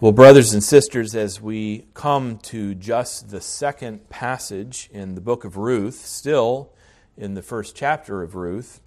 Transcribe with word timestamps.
Well, 0.00 0.12
brothers 0.12 0.52
and 0.52 0.62
sisters, 0.62 1.16
as 1.16 1.40
we 1.40 1.86
come 1.92 2.38
to 2.44 2.76
just 2.76 3.30
the 3.30 3.40
second 3.40 4.08
passage 4.08 4.88
in 4.92 5.16
the 5.16 5.20
book 5.20 5.44
of 5.44 5.56
Ruth, 5.56 6.06
still 6.06 6.72
in 7.16 7.34
the 7.34 7.42
first 7.42 7.74
chapter 7.74 8.22
of 8.22 8.36
Ruth, 8.36 8.80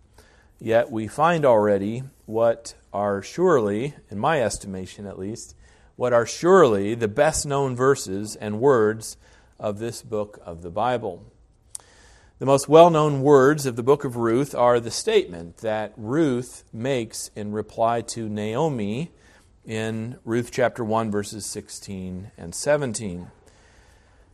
yet 0.57 0.89
we 0.89 1.09
find 1.09 1.43
already 1.43 2.03
what 2.27 2.75
are 2.93 3.21
surely, 3.21 3.93
in 4.09 4.19
my 4.19 4.41
estimation 4.41 5.05
at 5.05 5.19
least, 5.19 5.53
what 5.97 6.13
are 6.13 6.25
surely 6.25 6.95
the 6.95 7.09
best 7.09 7.45
known 7.45 7.75
verses 7.75 8.37
and 8.37 8.61
words 8.61 9.17
of 9.59 9.79
this 9.79 10.01
book 10.01 10.39
of 10.45 10.61
the 10.61 10.71
Bible. 10.71 11.25
The 12.39 12.45
most 12.45 12.69
well 12.69 12.89
known 12.89 13.21
words 13.21 13.65
of 13.65 13.75
the 13.75 13.83
book 13.83 14.05
of 14.05 14.15
Ruth 14.15 14.55
are 14.55 14.79
the 14.79 14.89
statement 14.89 15.57
that 15.57 15.91
Ruth 15.97 16.63
makes 16.71 17.31
in 17.35 17.51
reply 17.51 17.99
to 17.99 18.29
Naomi 18.29 19.11
in 19.65 20.17
Ruth 20.25 20.51
chapter 20.51 20.83
1, 20.83 21.11
verses 21.11 21.45
16 21.45 22.31
and 22.37 22.53
17. 22.55 23.27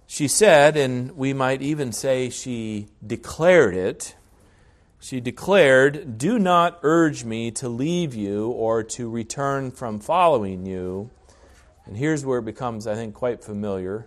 She 0.06 0.28
said, 0.28 0.78
and 0.78 1.18
we 1.18 1.34
might 1.34 1.62
even 1.62 1.92
say 1.92 2.30
she 2.30 2.88
declared 3.06 3.76
it, 3.76 4.16
she 5.00 5.20
declared, 5.20 6.18
Do 6.18 6.40
not 6.40 6.80
urge 6.82 7.24
me 7.24 7.52
to 7.52 7.70
leave 7.70 8.16
you 8.16 8.50
or 8.50 8.84
to 8.84 9.10
return 9.10 9.72
from 9.72 10.00
following 10.00 10.66
you. 10.66 11.12
And 11.86 11.98
here's 11.98 12.26
where 12.26 12.40
it 12.40 12.46
becomes, 12.46 12.88
I 12.88 12.96
think, 12.96 13.14
quite 13.14 13.44
familiar. 13.44 14.06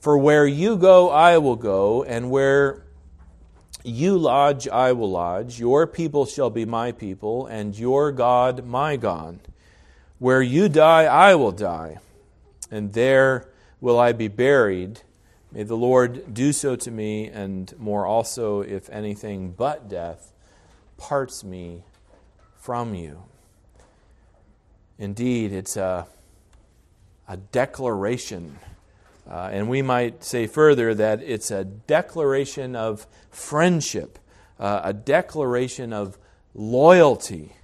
For 0.00 0.16
where 0.16 0.46
you 0.46 0.76
go, 0.76 1.10
I 1.10 1.38
will 1.38 1.56
go, 1.56 2.02
and 2.02 2.30
where 2.30 2.84
you 3.84 4.16
lodge, 4.16 4.66
I 4.66 4.92
will 4.92 5.10
lodge. 5.10 5.60
Your 5.60 5.86
people 5.86 6.26
shall 6.26 6.50
be 6.50 6.64
my 6.64 6.92
people, 6.92 7.46
and 7.46 7.78
your 7.78 8.10
God, 8.12 8.64
my 8.64 8.96
God. 8.96 9.38
Where 10.22 10.40
you 10.40 10.68
die, 10.68 11.06
I 11.06 11.34
will 11.34 11.50
die, 11.50 11.98
and 12.70 12.92
there 12.92 13.48
will 13.80 13.98
I 13.98 14.12
be 14.12 14.28
buried. 14.28 15.00
May 15.50 15.64
the 15.64 15.76
Lord 15.76 16.32
do 16.32 16.52
so 16.52 16.76
to 16.76 16.92
me, 16.92 17.26
and 17.26 17.76
more 17.76 18.06
also, 18.06 18.60
if 18.60 18.88
anything 18.90 19.50
but 19.50 19.88
death 19.88 20.32
parts 20.96 21.42
me 21.42 21.82
from 22.56 22.94
you. 22.94 23.24
Indeed, 24.96 25.52
it's 25.52 25.76
a, 25.76 26.06
a 27.26 27.36
declaration. 27.36 28.60
Uh, 29.28 29.50
and 29.50 29.68
we 29.68 29.82
might 29.82 30.22
say 30.22 30.46
further 30.46 30.94
that 30.94 31.20
it's 31.20 31.50
a 31.50 31.64
declaration 31.64 32.76
of 32.76 33.08
friendship, 33.32 34.20
uh, 34.60 34.82
a 34.84 34.92
declaration 34.92 35.92
of 35.92 36.16
loyalty 36.54 37.56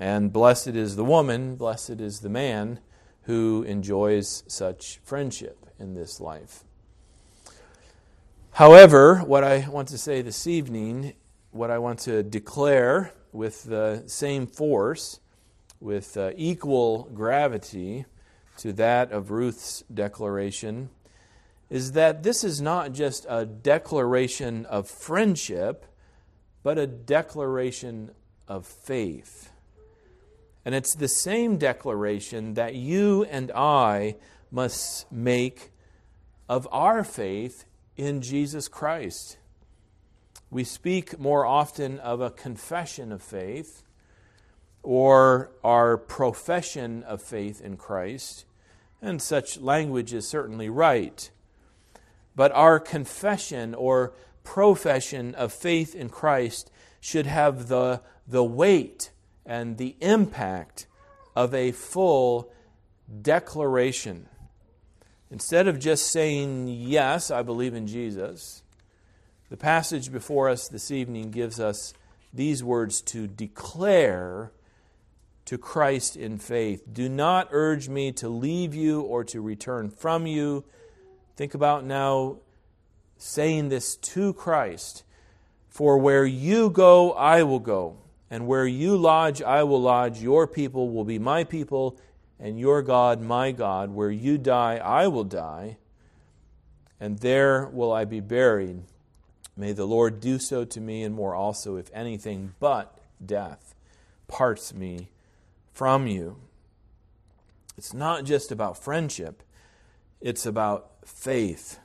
and 0.00 0.32
blessed 0.32 0.68
is 0.68 0.96
the 0.96 1.04
woman, 1.04 1.56
blessed 1.56 2.00
is 2.00 2.20
the 2.20 2.30
man 2.30 2.80
who 3.24 3.62
enjoys 3.64 4.42
such 4.48 4.98
friendship 5.04 5.66
in 5.78 5.92
this 5.92 6.20
life. 6.20 6.64
However, 8.52 9.16
what 9.18 9.44
I 9.44 9.68
want 9.68 9.88
to 9.88 9.98
say 9.98 10.22
this 10.22 10.46
evening, 10.46 11.12
what 11.50 11.70
I 11.70 11.78
want 11.78 11.98
to 12.00 12.22
declare 12.22 13.12
with 13.30 13.64
the 13.64 14.02
same 14.06 14.46
force, 14.46 15.20
with 15.80 16.16
uh, 16.16 16.32
equal 16.34 17.10
gravity 17.14 18.06
to 18.56 18.72
that 18.72 19.12
of 19.12 19.30
Ruth's 19.30 19.84
declaration, 19.92 20.88
is 21.68 21.92
that 21.92 22.22
this 22.22 22.42
is 22.42 22.60
not 22.60 22.92
just 22.92 23.26
a 23.28 23.44
declaration 23.44 24.64
of 24.66 24.88
friendship, 24.88 25.84
but 26.62 26.78
a 26.78 26.86
declaration 26.86 28.12
of 28.48 28.66
faith. 28.66 29.49
And 30.64 30.74
it's 30.74 30.94
the 30.94 31.08
same 31.08 31.56
declaration 31.56 32.54
that 32.54 32.74
you 32.74 33.24
and 33.24 33.50
I 33.52 34.16
must 34.50 35.10
make 35.10 35.70
of 36.48 36.68
our 36.70 37.04
faith 37.04 37.64
in 37.96 38.20
Jesus 38.20 38.68
Christ. 38.68 39.38
We 40.50 40.64
speak 40.64 41.18
more 41.18 41.46
often 41.46 41.98
of 42.00 42.20
a 42.20 42.30
confession 42.30 43.12
of 43.12 43.22
faith 43.22 43.82
or 44.82 45.52
our 45.62 45.96
profession 45.96 47.02
of 47.04 47.22
faith 47.22 47.60
in 47.60 47.76
Christ, 47.76 48.44
and 49.00 49.20
such 49.20 49.60
language 49.60 50.12
is 50.12 50.26
certainly 50.26 50.68
right. 50.68 51.30
But 52.34 52.52
our 52.52 52.80
confession 52.80 53.74
or 53.74 54.12
profession 54.42 55.34
of 55.34 55.52
faith 55.52 55.94
in 55.94 56.08
Christ 56.08 56.70
should 57.00 57.26
have 57.26 57.68
the, 57.68 58.00
the 58.26 58.44
weight 58.44 59.10
and 59.50 59.78
the 59.78 59.96
impact 60.00 60.86
of 61.34 61.52
a 61.52 61.72
full 61.72 62.52
declaration. 63.20 64.28
Instead 65.28 65.66
of 65.66 65.80
just 65.80 66.06
saying, 66.06 66.68
Yes, 66.68 67.32
I 67.32 67.42
believe 67.42 67.74
in 67.74 67.88
Jesus, 67.88 68.62
the 69.50 69.56
passage 69.56 70.12
before 70.12 70.48
us 70.48 70.68
this 70.68 70.92
evening 70.92 71.32
gives 71.32 71.58
us 71.58 71.92
these 72.32 72.62
words 72.62 73.02
to 73.02 73.26
declare 73.26 74.52
to 75.46 75.58
Christ 75.58 76.16
in 76.16 76.38
faith. 76.38 76.84
Do 76.92 77.08
not 77.08 77.48
urge 77.50 77.88
me 77.88 78.12
to 78.12 78.28
leave 78.28 78.72
you 78.72 79.00
or 79.00 79.24
to 79.24 79.40
return 79.40 79.90
from 79.90 80.28
you. 80.28 80.64
Think 81.34 81.54
about 81.54 81.84
now 81.84 82.36
saying 83.18 83.68
this 83.68 83.96
to 83.96 84.32
Christ. 84.32 85.02
For 85.68 85.98
where 85.98 86.24
you 86.24 86.70
go, 86.70 87.10
I 87.14 87.42
will 87.42 87.58
go 87.58 87.96
and 88.30 88.46
where 88.46 88.66
you 88.66 88.96
lodge, 88.96 89.42
I 89.42 89.64
will 89.64 89.82
lodge. 89.82 90.22
Your 90.22 90.46
people 90.46 90.90
will 90.90 91.04
be 91.04 91.18
my 91.18 91.44
people, 91.44 91.98
and 92.38 92.58
your 92.58 92.80
God, 92.80 93.20
my 93.20 93.50
God. 93.50 93.90
Where 93.90 94.10
you 94.10 94.38
die, 94.38 94.76
I 94.76 95.08
will 95.08 95.24
die, 95.24 95.78
and 97.00 97.18
there 97.18 97.66
will 97.66 97.92
I 97.92 98.04
be 98.04 98.20
buried. 98.20 98.82
May 99.56 99.72
the 99.72 99.86
Lord 99.86 100.20
do 100.20 100.38
so 100.38 100.64
to 100.64 100.80
me, 100.80 101.02
and 101.02 101.14
more 101.14 101.34
also, 101.34 101.76
if 101.76 101.90
anything 101.92 102.54
but 102.60 102.96
death 103.24 103.74
parts 104.28 104.72
me 104.72 105.08
from 105.72 106.06
you. 106.06 106.36
It's 107.76 107.92
not 107.92 108.24
just 108.24 108.52
about 108.52 108.82
friendship, 108.82 109.42
it's 110.20 110.46
about 110.46 110.90
faith. 111.04 111.78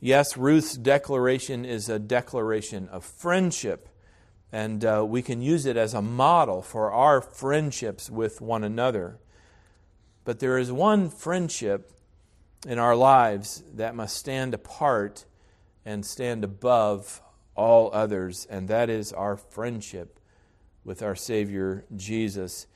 Yes, 0.00 0.36
Ruth's 0.36 0.76
declaration 0.76 1.64
is 1.64 1.88
a 1.88 1.98
declaration 1.98 2.88
of 2.88 3.04
friendship 3.04 3.88
and 4.52 4.84
uh, 4.84 5.04
we 5.06 5.22
can 5.22 5.42
use 5.42 5.66
it 5.66 5.76
as 5.76 5.94
a 5.94 6.02
model 6.02 6.62
for 6.62 6.90
our 6.90 7.20
friendships 7.20 8.08
with 8.08 8.40
one 8.40 8.64
another. 8.64 9.18
But 10.24 10.40
there 10.40 10.58
is 10.58 10.72
one 10.72 11.10
friendship 11.10 11.92
in 12.66 12.78
our 12.78 12.96
lives 12.96 13.62
that 13.74 13.94
must 13.94 14.16
stand 14.16 14.54
apart 14.54 15.24
and 15.84 16.04
stand 16.04 16.44
above 16.44 17.22
all 17.54 17.90
others, 17.92 18.46
and 18.48 18.68
that 18.68 18.88
is 18.88 19.12
our 19.12 19.36
friendship 19.36 20.18
with 20.84 21.02
our 21.02 21.14
Savior 21.14 21.84
Jesus. 21.94 22.66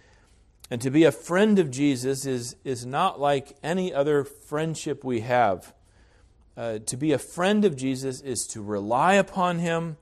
And 0.71 0.81
to 0.81 0.91
be 0.91 1.05
a 1.05 1.12
friend 1.12 1.59
of 1.59 1.71
Jesus 1.71 2.27
is, 2.27 2.56
is 2.65 2.87
not 2.87 3.21
like 3.21 3.56
any 3.62 3.93
other 3.93 4.25
friendship 4.25 5.05
we 5.05 5.21
have. 5.21 5.75
Uh, 6.56 6.78
to 6.81 6.97
be 6.97 7.12
a 7.12 7.19
friend 7.19 7.65
of 7.65 7.77
Jesus 7.77 8.21
is 8.21 8.47
to 8.49 8.62
rely 8.62 9.15
upon 9.15 9.59
Him 9.59 9.97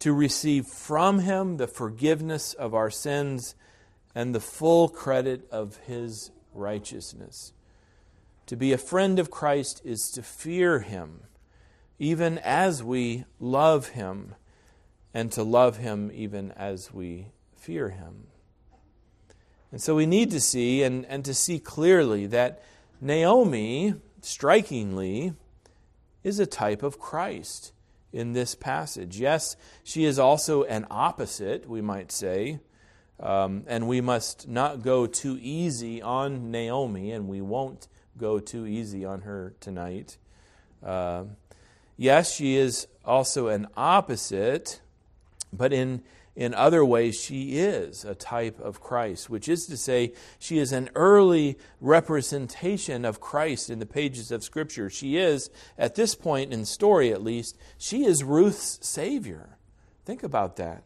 to 0.00 0.12
receive 0.12 0.66
from 0.66 1.20
Him 1.20 1.56
the 1.56 1.66
forgiveness 1.66 2.54
of 2.54 2.74
our 2.74 2.90
sins 2.90 3.54
and 4.14 4.34
the 4.34 4.40
full 4.40 4.88
credit 4.88 5.48
of 5.50 5.76
His 5.86 6.30
righteousness. 6.54 7.52
To 8.46 8.56
be 8.56 8.72
a 8.72 8.78
friend 8.78 9.18
of 9.18 9.30
Christ 9.30 9.82
is 9.84 10.10
to 10.12 10.22
fear 10.22 10.80
Him, 10.80 11.20
even 11.98 12.38
as 12.38 12.82
we 12.82 13.24
love 13.38 13.88
Him, 13.90 14.34
and 15.12 15.32
to 15.32 15.42
love 15.42 15.78
Him 15.78 16.10
even 16.14 16.52
as 16.52 16.92
we 16.92 17.26
fear 17.56 17.90
Him. 17.90 18.28
And 19.70 19.82
so 19.82 19.94
we 19.94 20.06
need 20.06 20.30
to 20.30 20.40
see 20.40 20.82
and, 20.82 21.04
and 21.06 21.24
to 21.24 21.34
see 21.34 21.58
clearly 21.58 22.26
that 22.26 22.62
Naomi, 23.00 23.94
strikingly, 24.22 25.34
is 26.24 26.38
a 26.38 26.46
type 26.46 26.82
of 26.82 26.98
Christ 26.98 27.72
in 28.12 28.32
this 28.32 28.54
passage. 28.54 29.18
Yes, 29.18 29.56
she 29.84 30.04
is 30.04 30.18
also 30.18 30.62
an 30.64 30.86
opposite, 30.90 31.68
we 31.68 31.80
might 31.80 32.10
say. 32.12 32.60
Um, 33.20 33.64
and 33.66 33.88
we 33.88 34.00
must 34.00 34.46
not 34.48 34.82
go 34.82 35.06
too 35.06 35.38
easy 35.40 36.00
on 36.00 36.50
Naomi, 36.50 37.10
and 37.10 37.26
we 37.28 37.40
won't 37.40 37.88
go 38.16 38.38
too 38.38 38.66
easy 38.66 39.04
on 39.04 39.22
her 39.22 39.54
tonight. 39.60 40.16
Uh, 40.84 41.24
yes, 41.96 42.32
she 42.32 42.56
is 42.56 42.86
also 43.04 43.48
an 43.48 43.66
opposite, 43.76 44.80
but 45.52 45.72
in 45.72 46.02
in 46.38 46.54
other 46.54 46.84
ways, 46.84 47.20
she 47.20 47.58
is 47.58 48.04
a 48.04 48.14
type 48.14 48.60
of 48.60 48.80
Christ, 48.80 49.28
which 49.28 49.48
is 49.48 49.66
to 49.66 49.76
say, 49.76 50.12
she 50.38 50.58
is 50.58 50.70
an 50.70 50.88
early 50.94 51.58
representation 51.80 53.04
of 53.04 53.20
Christ 53.20 53.68
in 53.70 53.80
the 53.80 53.86
pages 53.86 54.30
of 54.30 54.44
Scripture. 54.44 54.88
She 54.88 55.16
is, 55.16 55.50
at 55.76 55.96
this 55.96 56.14
point 56.14 56.52
in 56.52 56.64
story 56.64 57.10
at 57.10 57.24
least, 57.24 57.58
she 57.76 58.04
is 58.04 58.22
Ruth's 58.22 58.78
Savior. 58.86 59.58
Think 60.04 60.22
about 60.22 60.54
that. 60.58 60.84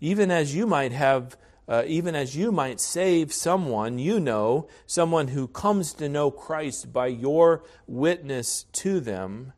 Even 0.00 0.30
as 0.30 0.54
you 0.54 0.64
might 0.64 0.92
have 0.92 1.36
uh, 1.66 1.82
even 1.86 2.14
as 2.14 2.36
you 2.36 2.52
might 2.52 2.80
save 2.80 3.32
someone 3.32 3.98
you 3.98 4.20
know, 4.20 4.68
someone 4.86 5.28
who 5.28 5.48
comes 5.48 5.92
to 5.94 6.08
know 6.08 6.30
Christ 6.30 6.92
by 6.92 7.08
your 7.08 7.64
witness 7.88 8.64
to 8.74 9.00
them, 9.00 9.54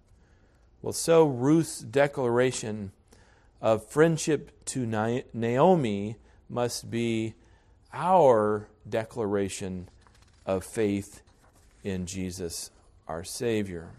well, 0.81 0.95
so 0.95 1.25
Ruth's 1.27 1.81
declaration 1.81 2.93
of 3.61 3.87
friendship 3.87 4.65
to 4.67 4.87
Naomi 5.33 6.17
must 6.49 6.91
be 6.91 7.35
our 7.93 8.69
declaration 8.89 9.89
of 10.47 10.65
faith 10.65 11.23
in 11.85 12.07
Jesus, 12.07 12.71
our 13.07 13.25
Savior. 13.25 13.91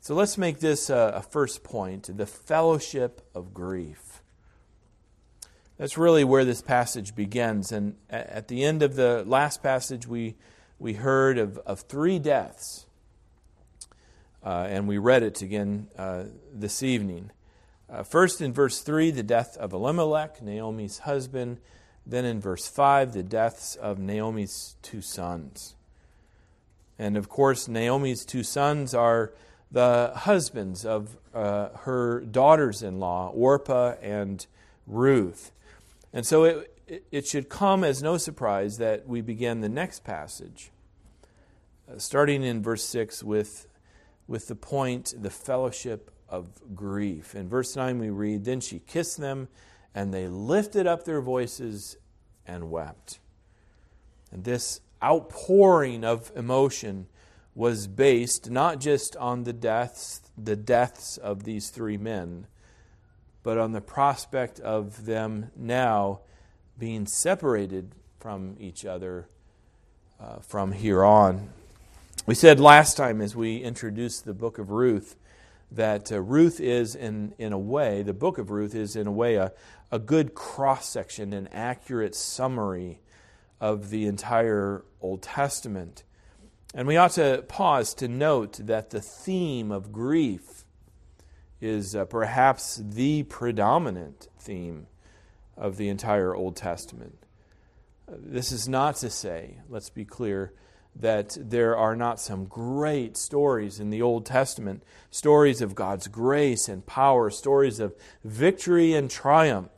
So 0.00 0.14
let's 0.14 0.36
make 0.36 0.60
this 0.60 0.90
a, 0.90 1.24
first 1.30 1.64
point 1.64 2.14
the 2.16 2.26
fellowship 2.26 3.26
of 3.34 3.54
grief. 3.54 4.22
That's 5.78 5.98
really 5.98 6.24
where 6.24 6.44
this 6.44 6.62
passage 6.62 7.16
begins. 7.16 7.72
And 7.72 7.96
at 8.10 8.48
the 8.48 8.64
end 8.64 8.82
of 8.82 8.96
the 8.96 9.24
last 9.26 9.62
passage, 9.62 10.06
we, 10.06 10.36
we 10.78 10.92
heard 10.92 11.38
of, 11.38 11.58
of 11.58 11.80
three 11.80 12.18
deaths. 12.18 12.86
Uh, 14.44 14.66
and 14.68 14.86
we 14.86 14.98
read 14.98 15.22
it 15.22 15.40
again 15.40 15.88
uh, 15.96 16.24
this 16.52 16.82
evening. 16.82 17.30
Uh, 17.94 18.02
first, 18.02 18.40
in 18.40 18.52
verse 18.52 18.80
3, 18.80 19.12
the 19.12 19.22
death 19.22 19.56
of 19.56 19.72
Elimelech, 19.72 20.42
Naomi's 20.42 21.00
husband. 21.00 21.60
Then 22.04 22.24
in 22.24 22.40
verse 22.40 22.66
5, 22.66 23.12
the 23.12 23.22
deaths 23.22 23.76
of 23.76 24.00
Naomi's 24.00 24.74
two 24.82 25.00
sons. 25.00 25.76
And 26.98 27.16
of 27.16 27.28
course, 27.28 27.68
Naomi's 27.68 28.24
two 28.24 28.42
sons 28.42 28.94
are 28.94 29.32
the 29.70 30.10
husbands 30.12 30.84
of 30.84 31.16
uh, 31.32 31.68
her 31.82 32.22
daughters 32.22 32.82
in 32.82 32.98
law, 32.98 33.28
Orpah 33.28 33.94
and 34.02 34.44
Ruth. 34.88 35.52
And 36.12 36.26
so 36.26 36.42
it, 36.88 37.06
it 37.12 37.28
should 37.28 37.48
come 37.48 37.84
as 37.84 38.02
no 38.02 38.16
surprise 38.16 38.78
that 38.78 39.06
we 39.06 39.20
begin 39.20 39.60
the 39.60 39.68
next 39.68 40.02
passage, 40.02 40.72
uh, 41.88 41.98
starting 41.98 42.42
in 42.42 42.60
verse 42.60 42.84
6 42.84 43.22
with, 43.22 43.68
with 44.26 44.48
the 44.48 44.56
point, 44.56 45.14
the 45.16 45.30
fellowship 45.30 46.10
of 46.34 46.74
grief. 46.74 47.34
In 47.36 47.48
verse 47.48 47.76
9, 47.76 47.98
we 47.98 48.10
read, 48.10 48.44
Then 48.44 48.60
she 48.60 48.80
kissed 48.80 49.18
them, 49.18 49.48
and 49.94 50.12
they 50.12 50.26
lifted 50.26 50.86
up 50.86 51.04
their 51.04 51.20
voices 51.20 51.96
and 52.46 52.70
wept. 52.70 53.20
And 54.32 54.42
this 54.42 54.80
outpouring 55.02 56.02
of 56.02 56.32
emotion 56.34 57.06
was 57.54 57.86
based 57.86 58.50
not 58.50 58.80
just 58.80 59.16
on 59.16 59.44
the 59.44 59.52
deaths, 59.52 60.22
the 60.36 60.56
deaths 60.56 61.18
of 61.18 61.44
these 61.44 61.70
three 61.70 61.96
men, 61.96 62.48
but 63.44 63.56
on 63.56 63.70
the 63.70 63.80
prospect 63.80 64.58
of 64.58 65.06
them 65.06 65.52
now 65.54 66.20
being 66.76 67.06
separated 67.06 67.94
from 68.18 68.56
each 68.58 68.84
other 68.84 69.28
uh, 70.18 70.38
from 70.40 70.72
here 70.72 71.04
on. 71.04 71.48
We 72.26 72.34
said 72.34 72.58
last 72.58 72.96
time 72.96 73.20
as 73.20 73.36
we 73.36 73.58
introduced 73.58 74.24
the 74.24 74.34
book 74.34 74.58
of 74.58 74.70
Ruth 74.70 75.14
that 75.70 76.12
uh, 76.12 76.20
Ruth 76.20 76.60
is, 76.60 76.94
in, 76.94 77.34
in 77.38 77.52
a 77.52 77.58
way, 77.58 78.02
the 78.02 78.12
book 78.12 78.38
of 78.38 78.50
Ruth 78.50 78.74
is, 78.74 78.96
in 78.96 79.06
a 79.06 79.12
way, 79.12 79.36
a, 79.36 79.52
a 79.90 79.98
good 79.98 80.34
cross 80.34 80.88
section, 80.88 81.32
an 81.32 81.48
accurate 81.52 82.14
summary 82.14 83.00
of 83.60 83.90
the 83.90 84.06
entire 84.06 84.84
Old 85.00 85.22
Testament. 85.22 86.04
And 86.74 86.88
we 86.88 86.96
ought 86.96 87.12
to 87.12 87.44
pause 87.48 87.94
to 87.94 88.08
note 88.08 88.58
that 88.66 88.90
the 88.90 89.00
theme 89.00 89.70
of 89.70 89.92
grief 89.92 90.64
is 91.60 91.94
uh, 91.94 92.04
perhaps 92.04 92.82
the 92.84 93.22
predominant 93.22 94.28
theme 94.38 94.86
of 95.56 95.76
the 95.76 95.88
entire 95.88 96.34
Old 96.34 96.56
Testament. 96.56 97.16
Uh, 98.08 98.16
this 98.18 98.52
is 98.52 98.68
not 98.68 98.96
to 98.96 99.08
say, 99.08 99.58
let's 99.68 99.88
be 99.88 100.04
clear, 100.04 100.52
that 100.96 101.36
there 101.40 101.76
are 101.76 101.96
not 101.96 102.20
some 102.20 102.44
great 102.44 103.16
stories 103.16 103.80
in 103.80 103.90
the 103.90 104.02
Old 104.02 104.26
Testament, 104.26 104.82
stories 105.10 105.60
of 105.60 105.74
God's 105.74 106.08
grace 106.08 106.68
and 106.68 106.86
power, 106.86 107.30
stories 107.30 107.80
of 107.80 107.94
victory 108.22 108.94
and 108.94 109.10
triumph. 109.10 109.70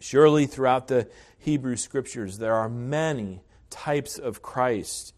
Surely, 0.00 0.46
throughout 0.46 0.88
the 0.88 1.08
Hebrew 1.38 1.76
Scriptures, 1.76 2.38
there 2.38 2.54
are 2.54 2.68
many 2.68 3.42
types 3.70 4.18
of 4.18 4.42
Christ 4.42 5.14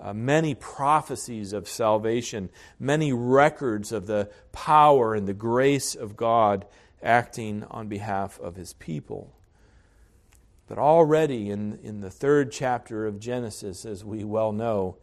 uh, 0.00 0.12
many 0.12 0.54
prophecies 0.54 1.52
of 1.52 1.68
salvation, 1.68 2.50
many 2.78 3.12
records 3.12 3.92
of 3.92 4.06
the 4.06 4.30
power 4.52 5.14
and 5.14 5.26
the 5.26 5.34
grace 5.34 5.94
of 5.94 6.16
God 6.16 6.66
acting 7.02 7.64
on 7.64 7.88
behalf 7.88 8.38
of 8.40 8.56
his 8.56 8.72
people. 8.74 9.34
But 10.68 10.78
already 10.78 11.50
in, 11.50 11.78
in 11.82 12.02
the 12.02 12.10
third 12.10 12.52
chapter 12.52 13.06
of 13.06 13.18
Genesis, 13.18 13.86
as 13.86 14.04
we 14.04 14.22
well 14.22 14.52
know, 14.52 14.96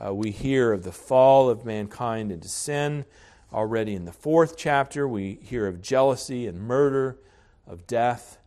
uh, 0.00 0.14
we 0.14 0.30
hear 0.30 0.72
of 0.72 0.84
the 0.84 0.92
fall 0.92 1.50
of 1.50 1.64
mankind 1.64 2.30
into 2.30 2.48
sin. 2.48 3.04
Already 3.52 3.94
in 3.94 4.04
the 4.04 4.12
fourth 4.12 4.56
chapter, 4.56 5.08
we 5.08 5.40
hear 5.42 5.66
of 5.66 5.82
jealousy 5.82 6.46
and 6.46 6.60
murder, 6.60 7.18
of 7.66 7.86
death 7.86 8.38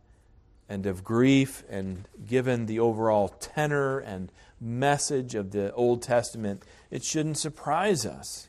and 0.66 0.86
of 0.86 1.04
grief. 1.04 1.62
And 1.68 2.08
given 2.26 2.64
the 2.64 2.80
overall 2.80 3.28
tenor 3.28 3.98
and 3.98 4.32
message 4.58 5.34
of 5.34 5.50
the 5.50 5.74
Old 5.74 6.02
Testament, 6.02 6.62
it 6.90 7.04
shouldn't 7.04 7.36
surprise 7.36 8.06
us 8.06 8.48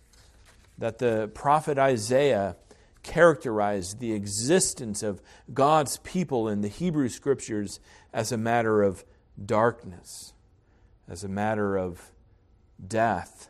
that 0.77 0.99
the 0.99 1.29
prophet 1.33 1.77
Isaiah 1.77 2.55
characterized 3.03 3.99
the 3.99 4.13
existence 4.13 5.03
of 5.03 5.21
God's 5.53 5.97
people 5.97 6.47
in 6.47 6.61
the 6.61 6.67
Hebrew 6.67 7.09
Scriptures 7.09 7.79
as 8.13 8.31
a 8.31 8.37
matter 8.37 8.81
of 8.81 9.03
darkness, 9.43 10.33
as 11.07 11.23
a 11.23 11.29
matter 11.29 11.77
of 11.77 12.11
death, 12.85 13.49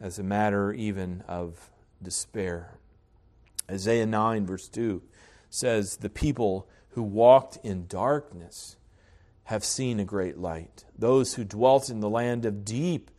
as 0.00 0.18
a 0.18 0.22
matter 0.22 0.72
even 0.72 1.22
of 1.28 1.70
despair. 2.02 2.78
Isaiah 3.70 4.06
9, 4.06 4.46
verse 4.46 4.68
2 4.68 5.02
says, 5.48 5.98
The 5.98 6.10
people 6.10 6.68
who 6.90 7.02
walked 7.02 7.58
in 7.62 7.86
darkness 7.86 8.76
have 9.44 9.64
seen 9.64 10.00
a 10.00 10.04
great 10.04 10.38
light. 10.38 10.84
Those 10.98 11.34
who 11.34 11.44
dwelt 11.44 11.90
in 11.90 12.00
the 12.00 12.08
land 12.08 12.44
of 12.44 12.64
deep 12.64 13.10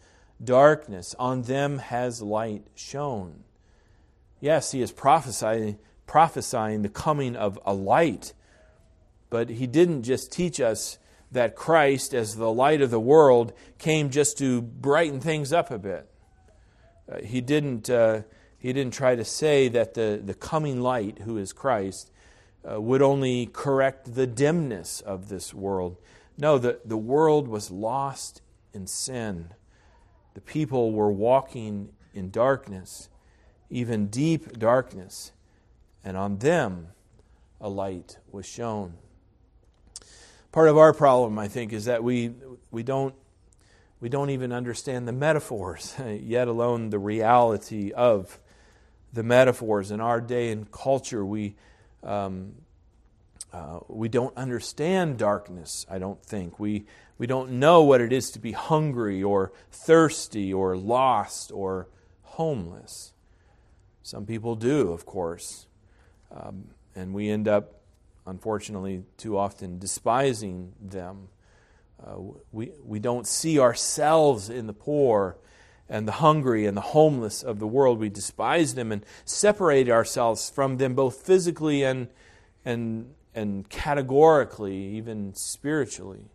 darkness, 0.44 1.16
on 1.20 1.44
them 1.44 1.78
has 1.78 2.22
light 2.22 2.66
shone. 2.76 3.44
Yes, 4.42 4.72
he 4.72 4.82
is 4.82 4.92
prophesying, 4.92 5.78
prophesying 6.08 6.82
the 6.82 6.90
coming 6.90 7.38
of 7.38 7.58
a 7.66 7.74
light, 7.74 8.34
but 9.30 9.50
he 9.50 9.68
didn't 9.68 10.04
just 10.04 10.32
teach 10.32 10.60
us 10.60 10.98
that 11.32 11.56
Christ, 11.56 12.14
as 12.14 12.36
the 12.36 12.52
light 12.52 12.82
of 12.82 12.92
the 12.92 13.00
world, 13.00 13.54
came 13.78 14.10
just 14.10 14.38
to 14.40 14.62
brighten 14.62 15.22
things 15.22 15.54
up 15.54 15.72
a 15.72 15.78
bit. 15.78 16.10
Uh, 17.10 17.20
he, 17.20 17.40
didn't, 17.40 17.90
uh, 17.90 18.24
he 18.58 18.74
didn't 18.74 18.94
try 18.94 19.16
to 19.16 19.24
say 19.24 19.70
that 19.70 19.94
the, 19.94 20.22
the 20.24 20.34
coming 20.34 20.82
light, 20.82 21.20
who 21.20 21.38
is 21.38 21.54
Christ, 21.54 22.12
uh, 22.70 22.82
would 22.82 23.02
only 23.02 23.46
correct 23.46 24.16
the 24.16 24.28
dimness 24.28 25.02
of 25.02 25.30
this 25.30 25.54
world. 25.54 25.98
No, 26.38 26.58
the, 26.58 26.80
the 26.84 26.98
world 26.98 27.48
was 27.48 27.72
lost 27.72 28.42
in 28.74 28.88
sin. 28.88 29.54
The 30.34 30.42
people 30.42 30.92
were 30.92 31.12
walking 31.12 31.90
in 32.14 32.32
darkness, 32.32 33.10
even 33.72 34.08
deep 34.08 34.60
darkness, 34.60 35.32
and 36.04 36.16
on 36.16 36.38
them 36.38 36.90
a 37.60 37.70
light 37.70 38.18
was 38.32 38.46
shone. 38.46 38.94
Part 40.52 40.68
of 40.68 40.78
our 40.78 40.94
problem, 40.94 41.40
I 41.40 41.48
think, 41.48 41.72
is 41.72 41.86
that 41.86 42.04
we, 42.04 42.34
we, 42.70 42.84
don't, 42.84 43.16
we 44.02 44.10
don't 44.10 44.30
even 44.30 44.52
understand 44.52 45.08
the 45.08 45.14
metaphors, 45.14 45.96
yet 46.22 46.50
alone 46.50 46.90
the 46.90 47.00
reality 47.00 47.94
of 47.94 48.38
the 49.14 49.24
metaphors. 49.24 49.90
In 49.90 50.02
our 50.02 50.20
day 50.20 50.52
and 50.52 50.70
culture, 50.70 51.26
we, 51.26 51.56
um, 52.04 52.52
uh, 53.54 53.80
we 53.88 54.10
don't 54.10 54.36
understand 54.36 55.18
darkness, 55.18 55.86
I 55.90 55.98
don't 56.00 56.22
think. 56.22 56.60
We, 56.60 56.86
we 57.18 57.28
don't 57.28 57.52
know 57.52 57.84
what 57.84 58.02
it 58.02 58.12
is 58.12 58.32
to 58.32 58.40
be 58.40 58.52
hungry 58.52 59.24
or 59.24 59.54
thirsty 59.72 60.54
or 60.54 60.76
lost 60.76 61.54
or 61.54 61.88
homeless. 62.24 63.11
Some 64.04 64.26
people 64.26 64.56
do, 64.56 64.92
of 64.92 65.06
course. 65.06 65.68
Um, 66.32 66.66
and 66.96 67.14
we 67.14 67.30
end 67.30 67.48
up, 67.48 67.82
unfortunately, 68.26 69.04
too 69.18 69.38
often 69.38 69.80
despising 69.80 70.74
them. 70.82 71.30
Uh, 72.04 72.16
we, 72.52 72.72
we 72.84 73.00
don't 73.00 73.28
see 73.28 73.60
ourselves 73.60 74.50
in 74.50 74.68
the 74.68 74.74
poor 74.74 75.38
and 75.88 76.08
the 76.08 76.14
hungry 76.14 76.66
and 76.66 76.76
the 76.76 76.82
homeless 76.82 77.44
of 77.44 77.60
the 77.60 77.68
world. 77.68 78.00
We 78.00 78.10
despise 78.10 78.76
them 78.76 78.92
and 78.92 79.06
separate 79.26 79.90
ourselves 79.90 80.50
from 80.50 80.78
them 80.78 80.96
both 80.96 81.16
physically 81.16 81.84
and, 81.84 82.08
and 82.66 83.14
and 83.34 83.70
categorically, 83.70 84.76
even 84.76 85.34
spiritually. 85.36 86.26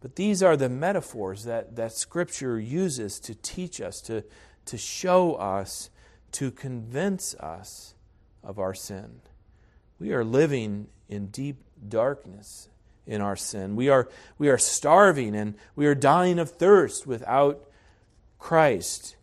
But 0.00 0.16
these 0.16 0.42
are 0.42 0.56
the 0.56 0.68
metaphors 0.68 1.44
that, 1.44 1.76
that 1.76 1.92
Scripture 1.92 2.58
uses 2.58 3.20
to 3.20 3.34
teach 3.36 3.80
us, 3.80 4.00
to, 4.02 4.24
to 4.66 4.76
show 4.76 5.34
us, 5.34 5.90
to 6.32 6.50
convince 6.50 7.34
us 7.34 7.94
of 8.42 8.58
our 8.58 8.74
sin. 8.74 9.20
We 9.98 10.12
are 10.12 10.24
living 10.24 10.88
in 11.08 11.26
deep 11.26 11.62
darkness, 11.88 12.68
in 13.06 13.20
our 13.20 13.36
sin. 13.36 13.76
We 13.76 13.88
are, 13.88 14.08
we 14.38 14.48
are 14.48 14.58
starving 14.58 15.34
and 15.36 15.54
we 15.76 15.86
are 15.86 15.94
dying 15.94 16.38
of 16.38 16.50
thirst 16.50 17.06
without 17.06 17.68
Christ. 18.38 19.16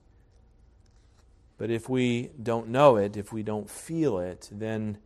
But 1.58 1.70
if 1.70 1.90
we 1.90 2.32
don't 2.42 2.70
know 2.70 2.96
it, 2.96 3.18
if 3.18 3.34
we 3.34 3.44
don't 3.44 3.70
feel 3.70 4.20
it, 4.20 4.50
then 4.52 4.98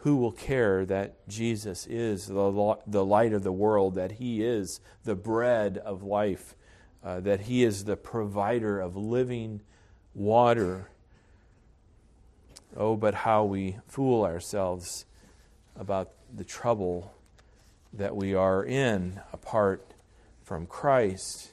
who 0.00 0.16
will 0.16 0.32
care 0.32 0.84
that 0.86 1.26
Jesus 1.28 1.86
is 1.86 2.26
the, 2.26 2.76
the 2.86 3.04
light 3.04 3.32
of 3.32 3.42
the 3.42 3.52
world, 3.52 3.94
that 3.94 4.12
He 4.12 4.44
is 4.44 4.80
the 5.04 5.14
bread 5.16 5.78
of 5.78 6.02
life, 6.02 6.54
uh, 7.02 7.20
that 7.20 7.42
He 7.42 7.64
is 7.64 7.84
the 7.84 7.96
provider 7.96 8.80
of 8.80 8.96
living 8.96 9.62
water? 10.14 10.90
Oh, 12.76 12.96
but 12.96 13.14
how 13.14 13.44
we 13.44 13.78
fool 13.86 14.24
ourselves 14.24 15.04
about 15.76 16.10
the 16.34 16.44
trouble 16.44 17.12
that 17.92 18.14
we 18.14 18.34
are 18.34 18.64
in 18.64 19.20
apart 19.32 19.94
from 20.42 20.66
Christ. 20.66 21.50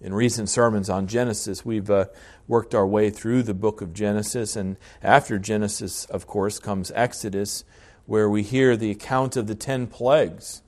In 0.00 0.12
recent 0.12 0.48
sermons 0.48 0.90
on 0.90 1.06
Genesis, 1.06 1.64
we've 1.64 1.90
uh, 1.90 2.06
worked 2.48 2.74
our 2.74 2.86
way 2.86 3.08
through 3.08 3.44
the 3.44 3.54
book 3.54 3.80
of 3.80 3.94
Genesis, 3.94 4.56
and 4.56 4.76
after 5.00 5.38
Genesis, 5.38 6.06
of 6.06 6.26
course, 6.26 6.58
comes 6.58 6.90
Exodus, 6.94 7.64
where 8.06 8.28
we 8.28 8.42
hear 8.42 8.76
the 8.76 8.90
account 8.90 9.36
of 9.36 9.46
the 9.46 9.54
ten 9.54 9.86
plagues. 9.86 10.62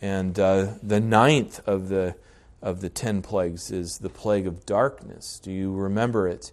And 0.00 0.38
uh, 0.38 0.74
the 0.82 1.00
ninth 1.00 1.60
of 1.66 1.88
the, 1.88 2.14
of 2.60 2.80
the 2.80 2.88
ten 2.88 3.22
plagues 3.22 3.70
is 3.70 3.98
the 3.98 4.08
plague 4.08 4.46
of 4.46 4.66
darkness. 4.66 5.38
Do 5.42 5.52
you 5.52 5.72
remember 5.72 6.28
it? 6.28 6.52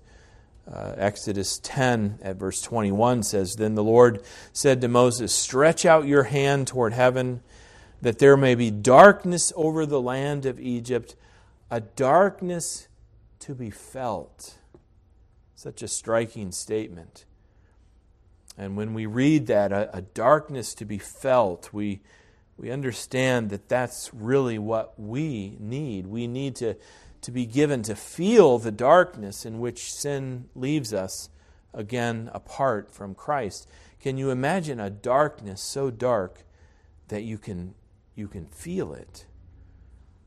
Uh, 0.72 0.94
Exodus 0.98 1.60
10 1.60 2.20
at 2.24 2.38
verse 2.38 2.60
21 2.62 3.22
says, 3.22 3.56
Then 3.56 3.76
the 3.76 3.84
Lord 3.84 4.24
said 4.52 4.82
to 4.82 4.88
Moses, 4.88 5.32
Stretch 5.32 5.86
out 5.86 6.08
your 6.08 6.24
hand 6.24 6.68
toward 6.68 6.94
heaven, 6.94 7.42
that 8.02 8.18
there 8.18 8.36
may 8.36 8.56
be 8.56 8.72
darkness 8.72 9.54
over 9.56 9.86
the 9.86 10.02
land 10.02 10.46
of 10.46 10.60
Egypt, 10.60 11.16
a 11.70 11.82
darkness 11.82 12.88
to 13.40 13.54
be 13.54 13.70
felt. 13.70 14.56
Such 15.54 15.84
a 15.84 15.88
striking 15.88 16.52
statement. 16.52 17.26
And 18.58 18.76
when 18.76 18.94
we 18.94 19.06
read 19.06 19.48
that, 19.48 19.72
a, 19.72 19.96
a 19.96 20.02
darkness 20.02 20.74
to 20.76 20.86
be 20.86 20.98
felt, 20.98 21.72
we, 21.74 22.02
we 22.58 22.72
understand 22.72 23.50
that 23.50 23.68
that's 23.68 24.12
really 24.14 24.58
what 24.58 25.00
we 25.00 25.58
need. 25.60 26.08
We 26.08 26.28
need 26.28 26.56
to 26.58 26.78
to 27.26 27.32
be 27.32 27.48
given 27.48 27.82
to 27.82 27.96
feel 27.96 28.60
the 28.60 28.72
darkness 28.72 29.48
in 29.48 29.58
which 29.58 29.92
sin 29.92 30.48
leaves 30.54 30.94
us 30.94 31.28
again 31.74 32.30
apart 32.36 32.92
from 32.94 33.16
Christ. 33.16 33.68
Can 34.00 34.20
you 34.20 34.30
imagine 34.30 34.80
a 34.80 34.92
darkness 34.92 35.60
so 35.60 35.90
dark 35.90 36.44
that 37.08 37.24
you 37.24 37.40
can, 37.40 37.74
you 38.14 38.28
can 38.28 38.46
feel 38.46 38.94
it? 38.94 39.26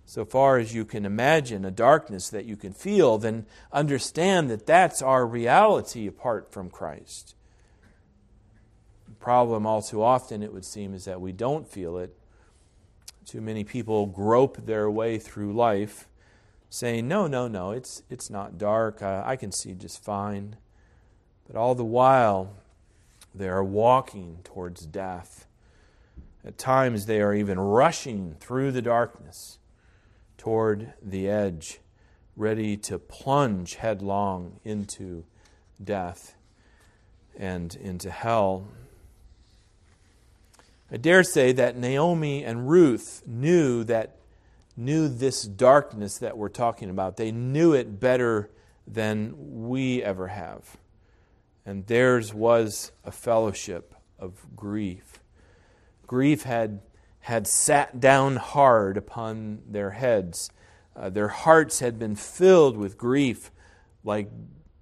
So 0.06 0.24
far 0.24 0.58
as 0.58 0.74
you 0.74 0.84
can 0.84 1.04
imagine 1.04 1.64
a 1.64 1.70
darkness 1.70 2.30
that 2.30 2.46
you 2.46 2.56
can 2.56 2.72
feel, 2.72 3.16
then 3.16 3.46
understand 3.70 4.50
that 4.50 4.66
that's 4.66 5.00
our 5.00 5.24
reality 5.24 6.08
apart 6.08 6.50
from 6.50 6.68
Christ. 6.68 7.36
The 9.06 9.14
problem, 9.14 9.66
all 9.66 9.82
too 9.82 10.02
often, 10.02 10.42
it 10.42 10.52
would 10.52 10.64
seem, 10.64 10.94
is 10.94 11.04
that 11.04 11.20
we 11.20 11.30
don't 11.30 11.70
feel 11.70 11.96
it. 11.96 12.17
Too 13.28 13.42
many 13.42 13.62
people 13.62 14.06
grope 14.06 14.64
their 14.64 14.90
way 14.90 15.18
through 15.18 15.52
life 15.52 16.08
saying, 16.70 17.06
No, 17.06 17.26
no, 17.26 17.46
no, 17.46 17.72
it's, 17.72 18.02
it's 18.08 18.30
not 18.30 18.56
dark. 18.56 19.02
I, 19.02 19.22
I 19.26 19.36
can 19.36 19.52
see 19.52 19.74
just 19.74 20.02
fine. 20.02 20.56
But 21.46 21.54
all 21.54 21.74
the 21.74 21.84
while, 21.84 22.54
they 23.34 23.46
are 23.50 23.62
walking 23.62 24.38
towards 24.44 24.86
death. 24.86 25.46
At 26.42 26.56
times, 26.56 27.04
they 27.04 27.20
are 27.20 27.34
even 27.34 27.60
rushing 27.60 28.34
through 28.40 28.72
the 28.72 28.80
darkness 28.80 29.58
toward 30.38 30.94
the 31.02 31.28
edge, 31.28 31.80
ready 32.34 32.78
to 32.78 32.98
plunge 32.98 33.74
headlong 33.74 34.58
into 34.64 35.24
death 35.84 36.34
and 37.36 37.74
into 37.76 38.10
hell. 38.10 38.68
I 40.90 40.96
dare 40.96 41.22
say 41.22 41.52
that 41.52 41.76
Naomi 41.76 42.44
and 42.44 42.68
Ruth 42.68 43.22
knew 43.26 43.84
that 43.84 44.16
knew 44.78 45.08
this 45.08 45.42
darkness 45.42 46.18
that 46.18 46.38
we're 46.38 46.48
talking 46.48 46.88
about. 46.88 47.16
They 47.16 47.32
knew 47.32 47.72
it 47.74 47.98
better 47.98 48.48
than 48.86 49.34
we 49.68 50.02
ever 50.02 50.28
have. 50.28 50.76
And 51.66 51.86
theirs 51.86 52.32
was 52.32 52.92
a 53.04 53.10
fellowship 53.10 53.94
of 54.18 54.46
grief. 54.56 55.18
Grief 56.06 56.44
had, 56.44 56.80
had 57.20 57.46
sat 57.46 58.00
down 58.00 58.36
hard 58.36 58.96
upon 58.96 59.62
their 59.68 59.90
heads. 59.90 60.50
Uh, 60.96 61.10
their 61.10 61.28
hearts 61.28 61.80
had 61.80 61.98
been 61.98 62.14
filled 62.14 62.76
with 62.76 62.96
grief 62.96 63.50
like, 64.04 64.30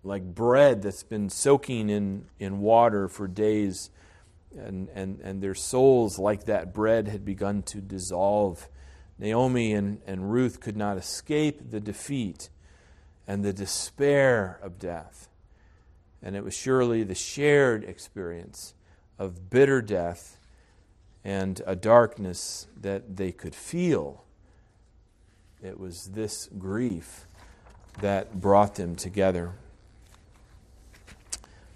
like 0.05 0.23
bread 0.23 0.83
that's 0.83 1.03
been 1.03 1.31
soaking 1.31 1.89
in, 1.89 2.27
in 2.39 2.61
water 2.61 3.09
for 3.09 3.27
days. 3.27 3.91
And, 4.59 4.89
and, 4.95 5.21
and 5.21 5.43
their 5.43 5.55
souls, 5.55 6.19
like 6.19 6.45
that 6.45 6.73
bread, 6.73 7.09
had 7.09 7.25
begun 7.25 7.63
to 7.65 7.81
dissolve 7.81 8.69
Naomi 9.19 9.73
and, 9.73 10.01
and 10.07 10.31
Ruth 10.31 10.61
could 10.61 10.77
not 10.77 10.97
escape 10.99 11.71
the 11.71 11.81
defeat 11.81 12.51
and 13.27 13.45
the 13.45 13.53
despair 13.53 14.59
of 14.63 14.79
death. 14.79 15.29
And 16.23 16.37
it 16.37 16.45
was 16.45 16.55
surely 16.55 17.03
the 17.03 17.15
shared 17.15 17.85
experience 17.85 18.75
of 19.19 19.51
bitter 19.51 19.81
death 19.81 20.39
and 21.25 21.61
a 21.67 21.75
darkness 21.75 22.67
that 22.81 23.17
they 23.17 23.33
could 23.33 23.55
feel. 23.55 24.25
It 25.63 25.81
was 25.81 26.11
this 26.13 26.49
grief 26.59 27.27
that 28.01 28.41
brought 28.41 28.75
them 28.75 28.95
together. 28.95 29.53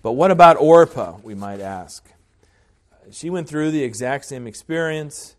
But 0.02 0.12
what 0.12 0.30
about 0.30 0.56
Orpah, 0.58 1.18
we 1.22 1.34
might 1.34 1.60
ask? 1.60 2.06
She 3.12 3.30
went 3.30 3.48
through 3.48 3.70
the 3.70 3.82
exact 3.82 4.24
same 4.26 4.46
experience. 4.46 5.36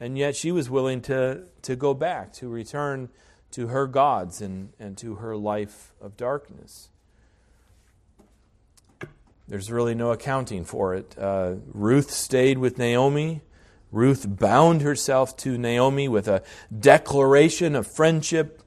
And 0.00 0.16
yet 0.16 0.36
she 0.36 0.52
was 0.52 0.70
willing 0.70 1.00
to, 1.02 1.44
to 1.62 1.74
go 1.74 1.92
back, 1.92 2.32
to 2.34 2.48
return 2.48 3.08
to 3.50 3.68
her 3.68 3.86
gods 3.86 4.40
and, 4.40 4.72
and 4.78 4.96
to 4.98 5.16
her 5.16 5.36
life 5.36 5.92
of 6.00 6.16
darkness. 6.16 6.90
There's 9.48 9.72
really 9.72 9.94
no 9.94 10.12
accounting 10.12 10.64
for 10.64 10.94
it. 10.94 11.16
Uh, 11.18 11.54
Ruth 11.72 12.10
stayed 12.10 12.58
with 12.58 12.78
Naomi. 12.78 13.40
Ruth 13.90 14.26
bound 14.28 14.82
herself 14.82 15.36
to 15.38 15.56
Naomi 15.56 16.06
with 16.06 16.28
a 16.28 16.42
declaration 16.78 17.74
of 17.74 17.86
friendship, 17.86 18.62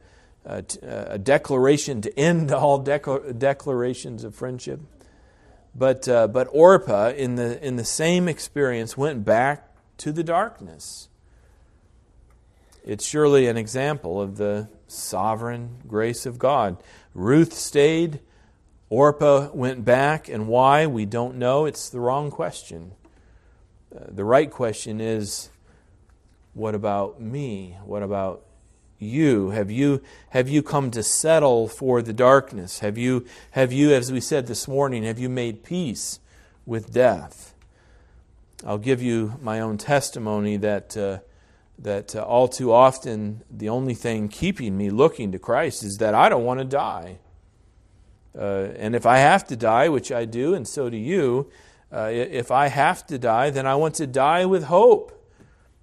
uh, 0.45 0.63
a 0.81 1.19
declaration 1.19 2.01
to 2.01 2.19
end 2.19 2.51
all 2.51 2.83
decla- 2.83 3.37
declarations 3.37 4.23
of 4.23 4.33
friendship. 4.33 4.81
But, 5.73 6.07
uh, 6.07 6.27
but 6.27 6.47
Orpah, 6.51 7.09
in 7.09 7.35
the, 7.35 7.65
in 7.65 7.77
the 7.77 7.85
same 7.85 8.27
experience, 8.27 8.97
went 8.97 9.23
back 9.23 9.69
to 9.97 10.11
the 10.11 10.23
darkness. 10.23 11.07
It's 12.83 13.05
surely 13.05 13.47
an 13.47 13.57
example 13.57 14.19
of 14.19 14.37
the 14.37 14.67
sovereign 14.87 15.77
grace 15.87 16.25
of 16.25 16.39
God. 16.39 16.81
Ruth 17.13 17.53
stayed, 17.53 18.19
Orpah 18.89 19.51
went 19.53 19.85
back, 19.85 20.27
and 20.27 20.47
why? 20.47 20.87
We 20.87 21.05
don't 21.05 21.35
know. 21.37 21.65
It's 21.65 21.89
the 21.89 21.99
wrong 21.99 22.31
question. 22.31 22.91
Uh, 23.95 24.05
the 24.09 24.25
right 24.25 24.49
question 24.49 24.99
is 24.99 25.49
what 26.53 26.75
about 26.75 27.21
me? 27.21 27.77
What 27.85 28.03
about 28.03 28.43
you? 29.01 29.49
Have 29.49 29.71
you 29.71 30.01
have 30.29 30.47
you 30.47 30.61
come 30.61 30.91
to 30.91 31.03
settle 31.03 31.67
for 31.67 32.01
the 32.01 32.13
darkness? 32.13 32.79
Have 32.79 32.97
you 32.97 33.25
have 33.51 33.73
you 33.73 33.93
as 33.93 34.11
we 34.11 34.21
said 34.21 34.47
this 34.47 34.67
morning, 34.67 35.03
have 35.03 35.19
you 35.19 35.29
made 35.29 35.63
peace 35.63 36.19
with 36.65 36.93
death? 36.93 37.53
I'll 38.65 38.77
give 38.77 39.01
you 39.01 39.39
my 39.41 39.59
own 39.59 39.77
testimony 39.77 40.57
that 40.57 40.95
uh, 40.95 41.19
that 41.79 42.15
uh, 42.15 42.21
all 42.21 42.47
too 42.47 42.71
often 42.71 43.43
the 43.49 43.69
only 43.69 43.95
thing 43.95 44.29
keeping 44.29 44.77
me 44.77 44.89
looking 44.89 45.31
to 45.31 45.39
Christ 45.39 45.83
is 45.83 45.97
that 45.97 46.13
I 46.13 46.29
don't 46.29 46.45
want 46.45 46.59
to 46.59 46.65
die. 46.65 47.17
Uh, 48.37 48.69
and 48.77 48.95
if 48.95 49.05
I 49.05 49.17
have 49.17 49.45
to 49.47 49.55
die, 49.55 49.89
which 49.89 50.11
I 50.11 50.25
do, 50.25 50.53
and 50.53 50.65
so 50.67 50.89
do 50.89 50.97
you, 50.97 51.49
uh, 51.91 52.09
if 52.11 52.51
I 52.51 52.67
have 52.67 53.05
to 53.07 53.17
die, 53.17 53.49
then 53.49 53.65
I 53.65 53.75
want 53.75 53.95
to 53.95 54.07
die 54.07 54.45
with 54.45 54.65
hope. 54.65 55.17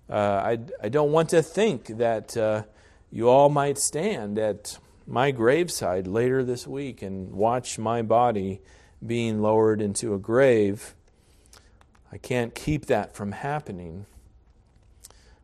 Uh, 0.09 0.15
I, 0.15 0.59
I 0.83 0.89
don't 0.89 1.13
want 1.13 1.29
to 1.31 1.43
think 1.43 1.99
that 1.99 2.35
uh, 2.37 2.63
you 3.11 3.29
all 3.29 3.49
might 3.49 3.79
stand 3.79 4.39
at 4.39 4.79
my 5.07 5.31
graveside 5.31 6.07
later 6.07 6.45
this 6.45 6.67
week 6.67 7.03
and 7.03 7.33
watch 7.33 7.79
my 7.79 8.03
body 8.03 8.61
being 9.05 9.41
lowered 9.41 9.81
into 9.81 10.15
a 10.15 10.19
grave. 10.19 10.95
I 12.13 12.19
can't 12.19 12.55
keep 12.55 12.87
that 12.87 13.15
from 13.15 13.33
happening 13.33 14.07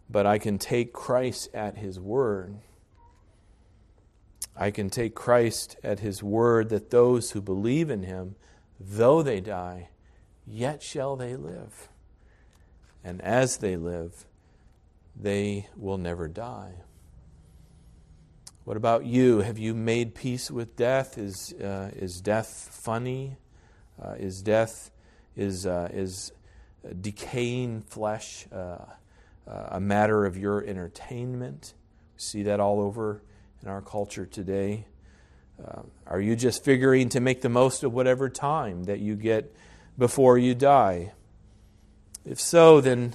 but 0.09 0.27
I 0.27 0.39
can 0.39 0.59
take 0.59 0.93
Christ 0.93 1.49
at 1.55 1.79
his 1.79 1.99
word. 1.99 2.59
I 4.57 4.71
can 4.71 4.91
take 4.91 5.15
Christ 5.15 5.77
at 5.83 6.01
his 6.01 6.23
word 6.23 6.69
that 6.69 6.91
those 6.91 7.33
who 7.33 7.43
believe 7.43 7.91
in 7.91 8.05
him, 8.05 8.37
though 8.79 9.23
they 9.23 9.41
die, 9.41 9.89
yet 10.47 10.83
shall 10.83 11.17
they 11.17 11.37
live. 11.37 11.89
and 13.07 13.21
as 13.21 13.59
they 13.59 13.77
live, 13.77 14.25
they 15.15 15.69
will 15.77 15.99
never 15.99 16.27
die. 16.27 16.77
What 18.65 18.79
about 18.79 19.05
you? 19.05 19.41
Have 19.41 19.59
you 19.59 19.75
made 19.75 20.15
peace 20.15 20.51
with 20.51 20.75
death? 20.75 21.19
Is, 21.19 21.53
uh, 21.53 21.91
is 21.95 22.23
death 22.23 22.71
funny? 22.73 23.37
Uh, 24.03 24.15
is 24.19 24.41
death 24.41 24.91
is, 25.37 25.67
uh, 25.67 25.91
is 25.93 26.33
decaying 27.03 27.83
flesh 27.83 28.47
uh, 28.51 28.57
uh, 28.57 29.69
a 29.69 29.81
matter 29.81 30.25
of 30.25 30.39
your 30.39 30.65
entertainment? 30.65 31.75
We 32.15 32.21
see 32.21 32.43
that 32.45 32.59
all 32.59 32.81
over 32.81 33.21
in 33.63 33.69
our 33.69 33.83
culture 33.83 34.25
today. 34.25 34.87
Uh, 35.63 35.83
are 36.07 36.21
you 36.21 36.35
just 36.35 36.65
figuring 36.65 37.11
to 37.11 37.21
make 37.21 37.43
the 37.43 37.51
most 37.51 37.85
of 37.85 37.93
whatever 37.93 38.31
time 38.31 38.85
that 38.85 38.99
you 38.99 39.15
get 39.15 39.55
before 39.99 40.39
you 40.39 40.55
die? 40.55 41.13
If 42.25 42.41
so, 42.41 42.81
then 42.81 43.15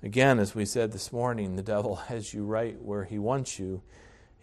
again, 0.00 0.38
as 0.38 0.54
we 0.54 0.64
said 0.64 0.92
this 0.92 1.12
morning, 1.12 1.56
the 1.56 1.62
devil 1.62 1.96
has 2.06 2.32
you 2.32 2.44
right 2.44 2.80
where 2.80 3.02
he 3.02 3.18
wants 3.18 3.58
you. 3.58 3.82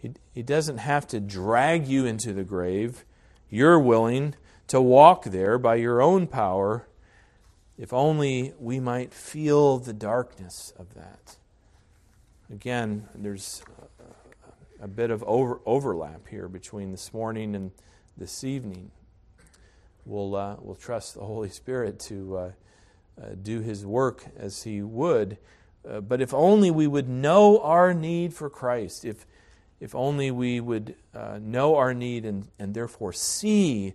He, 0.00 0.42
doesn't 0.42 0.78
have 0.78 1.06
to 1.08 1.20
drag 1.20 1.86
you 1.86 2.06
into 2.06 2.32
the 2.32 2.44
grave. 2.44 3.04
You're 3.50 3.78
willing 3.78 4.34
to 4.68 4.80
walk 4.80 5.24
there 5.24 5.58
by 5.58 5.74
your 5.74 6.00
own 6.00 6.26
power, 6.26 6.86
if 7.76 7.92
only 7.92 8.54
we 8.58 8.80
might 8.80 9.12
feel 9.12 9.78
the 9.78 9.92
darkness 9.92 10.72
of 10.78 10.94
that. 10.94 11.36
Again, 12.50 13.08
there's 13.14 13.62
a, 14.80 14.84
a 14.84 14.88
bit 14.88 15.10
of 15.10 15.22
over, 15.24 15.60
overlap 15.66 16.28
here 16.28 16.48
between 16.48 16.90
this 16.92 17.12
morning 17.12 17.54
and 17.54 17.70
this 18.16 18.42
evening. 18.42 18.90
We'll, 20.06 20.34
uh, 20.34 20.56
we'll 20.60 20.76
trust 20.76 21.14
the 21.14 21.24
Holy 21.24 21.50
Spirit 21.50 22.00
to 22.00 22.36
uh, 22.36 22.50
uh, 23.20 23.26
do 23.42 23.60
His 23.60 23.84
work 23.84 24.24
as 24.36 24.62
He 24.62 24.80
would. 24.80 25.36
Uh, 25.86 26.00
but 26.00 26.22
if 26.22 26.32
only 26.32 26.70
we 26.70 26.86
would 26.86 27.08
know 27.08 27.60
our 27.60 27.92
need 27.92 28.32
for 28.32 28.48
Christ, 28.48 29.04
if, 29.04 29.26
if 29.80 29.94
only 29.94 30.30
we 30.30 30.60
would 30.60 30.94
uh, 31.14 31.38
know 31.40 31.76
our 31.76 31.94
need 31.94 32.24
and, 32.24 32.48
and 32.58 32.74
therefore 32.74 33.12
see 33.12 33.94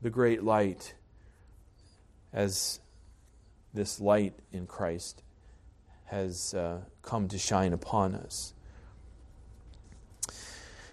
the 0.00 0.10
great 0.10 0.42
light 0.42 0.94
as 2.32 2.80
this 3.74 4.00
light 4.00 4.34
in 4.52 4.66
Christ 4.66 5.22
has 6.06 6.54
uh, 6.54 6.78
come 7.02 7.28
to 7.28 7.38
shine 7.38 7.72
upon 7.72 8.14
us. 8.14 8.54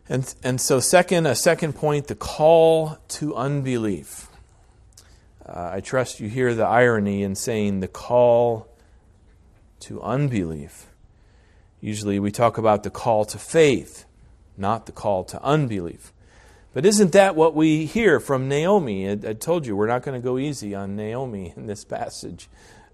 And, 0.08 0.36
and 0.44 0.62
so, 0.62 0.80
second, 0.80 1.26
a 1.26 1.34
second 1.34 1.74
point, 1.74 2.08
the 2.08 2.16
call 2.16 2.98
to 3.08 3.36
unbelief. 3.36 4.28
Uh, 5.46 5.72
I 5.74 5.80
trust 5.80 6.20
you 6.20 6.28
hear 6.28 6.54
the 6.54 6.66
irony 6.66 7.24
in 7.24 7.36
saying 7.36 7.80
the 7.80 7.88
call 7.88 8.68
to 9.82 10.02
unbelief. 10.02 10.88
Usually 11.86 12.20
we 12.20 12.32
talk 12.32 12.58
about 12.58 12.82
the 12.82 12.90
call 12.90 13.26
to 13.26 13.38
faith, 13.38 14.06
not 14.58 14.88
the 14.88 14.92
call 14.92 15.24
to 15.26 15.40
unbelief. 15.44 16.12
But 16.74 16.84
isn't 16.84 17.12
that 17.12 17.36
what 17.36 17.54
we 17.54 17.86
hear 17.86 18.20
from 18.20 18.50
Naomi? 18.50 19.08
I, 19.08 19.12
I 19.12 19.34
told 19.34 19.68
you 19.68 19.76
we're 19.76 19.86
not 19.86 20.02
going 20.02 20.20
to 20.20 20.26
go 20.26 20.40
easy 20.40 20.74
on 20.74 20.96
Naomi 20.96 21.54
in 21.56 21.68
this 21.68 21.86
passage. 21.86 22.50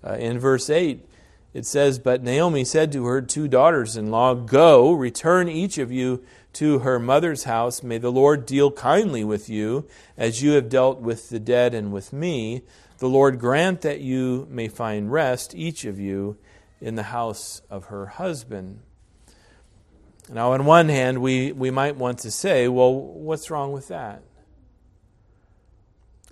Uh, 0.06 0.16
in 0.16 0.40
verse 0.40 0.70
8, 0.70 1.08
it 1.54 1.66
says, 1.66 2.00
But 2.00 2.22
Naomi 2.22 2.66
said 2.66 2.92
to 2.92 3.06
her 3.06 3.22
two 3.22 3.48
daughters 3.48 3.96
in 3.96 4.12
law, 4.12 4.34
Go, 4.34 4.92
return 4.92 5.48
each 5.48 5.78
of 5.78 5.90
you 5.90 6.22
to 6.52 6.80
her 6.80 7.00
mother's 7.00 7.46
house. 7.46 7.82
May 7.82 7.98
the 7.98 8.12
Lord 8.12 8.46
deal 8.46 8.72
kindly 8.72 9.24
with 9.24 9.48
you, 9.48 9.88
as 10.18 10.44
you 10.44 10.52
have 10.52 10.68
dealt 10.68 11.00
with 11.00 11.30
the 11.30 11.40
dead 11.40 11.74
and 11.74 11.94
with 11.94 12.12
me. 12.12 12.64
The 12.98 13.08
Lord 13.08 13.40
grant 13.40 13.80
that 13.84 14.02
you 14.02 14.48
may 14.50 14.68
find 14.68 15.14
rest, 15.14 15.56
each 15.56 15.86
of 15.86 15.98
you, 15.98 16.36
in 16.82 16.96
the 16.96 17.04
house 17.04 17.62
of 17.70 17.86
her 17.86 18.08
husband. 18.08 18.80
Now, 20.30 20.54
on 20.54 20.66
one 20.66 20.90
hand, 20.90 21.22
we, 21.22 21.52
we 21.52 21.72
might 21.72 21.96
want 21.96 22.20
to 22.20 22.32
say, 22.32 22.68
well, 22.68 22.94
what's 22.94 23.52
wrong 23.52 23.72
with 23.72 23.88
that? 23.90 24.24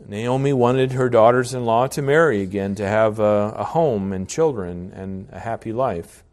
Naomi 0.07 0.53
wanted 0.53 0.93
her 0.93 1.09
daughters 1.09 1.53
in 1.53 1.65
law 1.65 1.87
to 1.87 2.01
marry 2.01 2.41
again, 2.41 2.75
to 2.75 2.87
have 2.87 3.19
a, 3.19 3.53
a, 3.57 3.63
home 3.65 4.13
and 4.13 4.29
children 4.29 4.93
and 4.95 5.27
a 5.31 5.39
happy 5.39 5.73
life. 5.73 6.23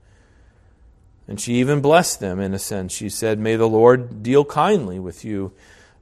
And 1.26 1.40
she 1.40 1.54
even 1.54 1.80
blessed 1.80 2.20
them 2.20 2.38
in 2.38 2.54
a 2.54 2.58
sense. 2.58 2.92
She 2.92 3.08
said, 3.08 3.40
May 3.40 3.56
the 3.56 3.68
Lord 3.68 4.22
deal 4.22 4.44
kindly 4.44 5.00
with 5.00 5.24
you. 5.24 5.52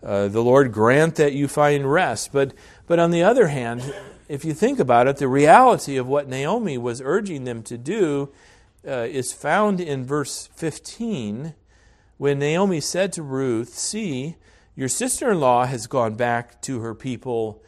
Uh, 0.03 0.29
the 0.29 0.43
Lord 0.43 0.71
grant 0.71 1.15
that 1.15 1.33
you 1.33 1.49
find 1.49 1.91
rest. 1.91 2.31
But, 2.31 2.53
but 2.87 2.99
on 2.99 3.11
the 3.11 3.23
other 3.23 3.47
hand, 3.47 3.95
if 4.29 4.45
you 4.45 4.55
think 4.55 4.79
about 4.79 5.07
it, 5.07 5.17
the 5.19 5.29
reality 5.29 5.97
of 5.97 6.07
what 6.07 6.29
Naomi 6.29 6.79
was 6.79 7.03
urging 7.05 7.45
them 7.45 7.63
to 7.65 7.77
do 7.77 8.33
uh, 8.87 9.07
is 9.11 9.33
found 9.33 9.81
in 9.81 10.05
verse 10.05 10.49
15 10.55 11.55
when 12.17 12.39
Naomi 12.39 12.81
said 12.81 13.13
to 13.13 13.23
Ruth, 13.23 13.71
See, 13.71 14.37
your 14.77 14.89
sister 14.89 15.33
in 15.33 15.41
law 15.41 15.67
has 15.67 15.87
gone 15.87 16.15
back 16.15 16.61
to 16.63 16.81
her 16.81 16.95
people 16.95 17.63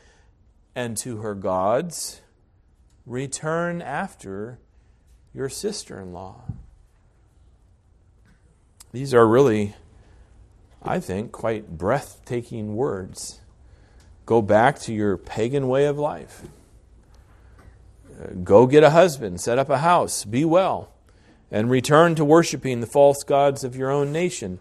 and 0.75 0.97
to 0.99 1.19
her 1.19 1.35
gods. 1.35 2.21
Return 3.05 3.81
after 3.83 4.59
your 5.35 5.49
sister 5.49 6.01
in 6.01 6.13
law. 6.13 6.43
These 8.93 9.13
are 9.13 9.27
really, 9.27 9.75
I 10.83 11.01
think, 11.01 11.33
quite 11.33 11.77
breathtaking 11.77 12.77
words. 12.77 13.41
Go 14.27 14.43
back 14.43 14.79
to 14.81 14.93
your 14.93 15.17
pagan 15.17 15.69
way 15.69 15.87
of 15.87 15.99
life. 15.99 16.43
Uh, 18.21 18.33
go 18.45 18.67
get 18.67 18.83
a 18.83 18.91
husband, 18.91 19.41
set 19.41 19.59
up 19.59 19.71
a 19.71 19.79
house, 19.79 20.25
be 20.25 20.45
well 20.45 20.93
and 21.51 21.71
return 21.71 22.15
to 22.17 22.25
worshiping 22.25 22.81
the 22.81 22.87
false 22.87 23.23
gods 23.23 23.65
of 23.65 23.77
your 23.77 23.91
own 23.91 24.13
nation. 24.13 24.59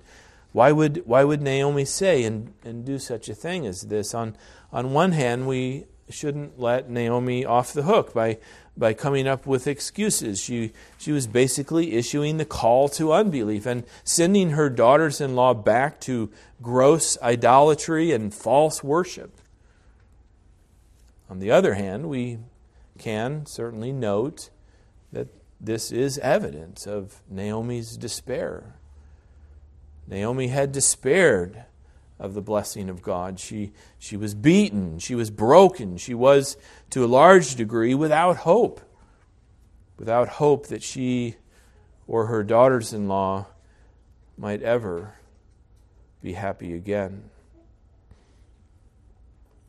Why 0.52 0.72
would, 0.72 1.04
why 1.06 1.24
would 1.24 1.42
Naomi 1.42 1.86
say 1.86 2.24
and, 2.24 2.54
and 2.64 2.86
do 2.86 3.00
such 3.00 3.28
a 3.28 3.36
thing 3.36 3.66
as 3.66 3.82
this? 3.82 4.14
On, 4.14 4.36
on 4.72 4.94
one 4.94 5.12
hand, 5.12 5.48
we 5.48 5.86
shouldn't 6.10 6.60
let 6.60 6.90
Naomi 6.90 7.44
off 7.44 7.74
the 7.74 7.84
hook 7.84 8.14
by, 8.14 8.38
by 8.78 8.94
coming 8.94 9.28
up 9.28 9.48
with 9.48 9.68
excuses. 9.68 10.40
She, 10.40 10.72
she 10.98 11.12
was 11.12 11.28
basically 11.28 11.94
issuing 11.94 12.38
the 12.38 12.46
call 12.46 12.88
to 12.90 13.12
unbelief 13.12 13.66
and 13.66 13.84
sending 14.04 14.52
her 14.52 14.70
daughters 14.70 15.20
in 15.20 15.36
law 15.36 15.54
back 15.54 16.00
to 16.02 16.32
gross 16.62 17.18
idolatry 17.22 18.12
and 18.12 18.34
false 18.34 18.84
worship. 18.84 19.36
On 21.30 21.40
the 21.40 21.52
other 21.52 21.74
hand, 21.74 22.10
we 22.10 22.40
can 22.98 23.46
certainly 23.46 23.92
note 23.92 24.50
that 25.12 25.28
this 25.60 25.92
is 25.92 26.18
evidence 26.20 26.86
of 26.86 27.22
Naomi's 27.30 27.98
despair. 27.98 28.76
Naomi 30.08 30.48
had 30.48 30.72
despaired 30.72 31.66
of 32.20 32.34
the 32.34 32.42
blessing 32.42 32.90
of 32.90 33.02
God. 33.02 33.40
She, 33.40 33.72
she 33.98 34.16
was 34.16 34.34
beaten, 34.34 35.00
she 35.00 35.16
was 35.16 35.30
broken, 35.30 35.98
she 35.98 36.14
was, 36.14 36.58
to 36.92 37.04
a 37.04 37.08
large 37.08 37.56
degree, 37.56 37.94
without 37.94 38.38
hope. 38.38 38.82
Without 39.98 40.28
hope 40.28 40.68
that 40.68 40.84
she 40.84 41.36
or 42.08 42.28
her 42.28 42.44
daughters 42.44 42.94
in 42.94 43.08
law 43.08 43.48
might 44.38 44.62
ever 44.62 45.16
be 46.22 46.34
happy 46.34 46.74
again. 46.74 47.30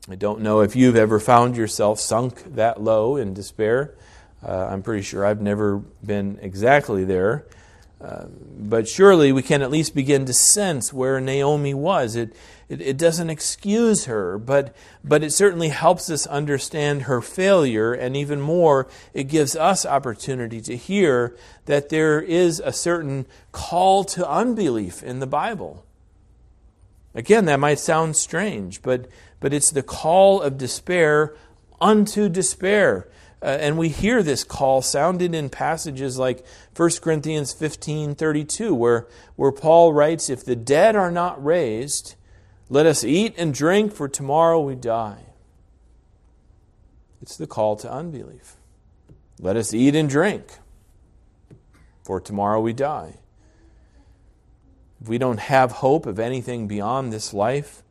I 0.09 0.15
don't 0.15 0.41
know 0.41 0.61
if 0.61 0.77
you've 0.77 0.95
ever 0.95 1.19
found 1.19 1.57
yourself 1.57 1.99
sunk 1.99 2.55
that 2.55 2.81
low 2.81 3.17
in 3.17 3.35
despair. 3.35 3.95
Uh, 4.41 4.69
I'm 4.71 4.83
pretty 4.83 5.03
sure 5.03 5.27
I've 5.27 5.41
never 5.41 5.79
been 6.05 6.39
exactly 6.41 7.05
there. 7.05 7.45
Uh, 8.01 8.27
but 8.59 8.87
surely 8.87 9.33
we 9.33 9.43
can 9.43 9.63
at 9.63 9.71
least 9.71 9.97
begin 9.97 10.25
to 10.27 10.33
sense 10.33 10.93
where 10.93 11.21
Naomi 11.21 11.75
was. 11.75 12.15
It, 12.15 12.37
it, 12.69 12.81
it, 12.81 12.97
doesn't 12.99 13.31
excuse 13.31 14.05
her, 14.05 14.39
but, 14.39 14.77
but 15.03 15.25
it 15.25 15.33
certainly 15.33 15.71
helps 15.71 16.09
us 16.09 16.27
understand 16.27 17.03
her 17.03 17.21
failure, 17.21 17.93
and 17.93 18.17
even 18.17 18.41
more, 18.41 18.87
it 19.15 19.25
gives 19.25 19.57
us 19.57 19.87
opportunity 19.87 20.61
to 20.61 20.77
hear 20.77 21.37
that 21.65 21.89
there 21.89 22.21
is 22.21 22.61
a 22.61 22.73
certain 22.73 23.27
call 23.51 24.05
to 24.05 24.29
unbelief 24.29 25.03
in 25.03 25.19
the 25.19 25.27
Bible. 25.27 25.85
Again, 27.15 27.47
that 27.47 27.59
might 27.59 27.79
sound 27.79 28.15
strange, 28.15 28.83
but, 28.83 29.09
but 29.47 29.55
it's 29.55 29.71
the 29.71 29.81
call 29.81 30.43
of 30.43 30.59
despair 30.59 31.33
unto 31.81 32.29
despair. 32.29 33.07
Uh, 33.41 33.45
and 33.45 33.79
we 33.79 33.89
hear 33.89 34.21
this 34.21 34.43
call 34.43 34.83
sounded 34.83 35.37
in 35.37 35.49
passages 35.49 36.19
like 36.19 36.45
1 36.75 36.91
Corinthians 37.01 37.53
15 37.53 38.17
32, 38.17 38.75
where, 38.75 39.07
where 39.37 39.53
Paul 39.53 39.93
writes, 39.93 40.29
If 40.29 40.45
the 40.45 40.57
dead 40.57 40.97
are 40.97 41.13
not 41.13 41.45
raised, 41.45 42.17
let 42.69 42.87
us 42.87 43.05
eat 43.05 43.35
and 43.39 43.55
drink, 43.55 43.93
for 43.93 44.09
tomorrow 44.09 44.61
we 44.61 44.75
die. 44.75 45.27
It's 47.23 47.37
the 47.37 47.47
call 47.47 47.77
to 47.77 47.89
unbelief. 47.89 48.57
Let 49.39 49.55
us 49.55 49.73
eat 49.73 49.95
and 49.95 50.11
drink, 50.11 50.59
for 52.03 52.21
tomorrow 52.21 52.61
we 52.61 52.73
die. 52.73 53.21
If 55.01 55.09
we 55.09 55.19
don't 55.19 55.39
have 55.39 55.71
hope 55.71 56.05
of 56.05 56.19
anything 56.19 56.67
beyond 56.67 57.13
this 57.13 57.33
life, 57.33 57.85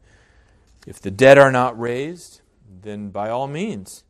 if 0.85 1.01
the 1.01 1.11
dead 1.11 1.37
are 1.37 1.51
not 1.51 1.79
raised, 1.79 2.41
then 2.81 3.09
by 3.09 3.29
all 3.29 3.47
means, 3.47 4.03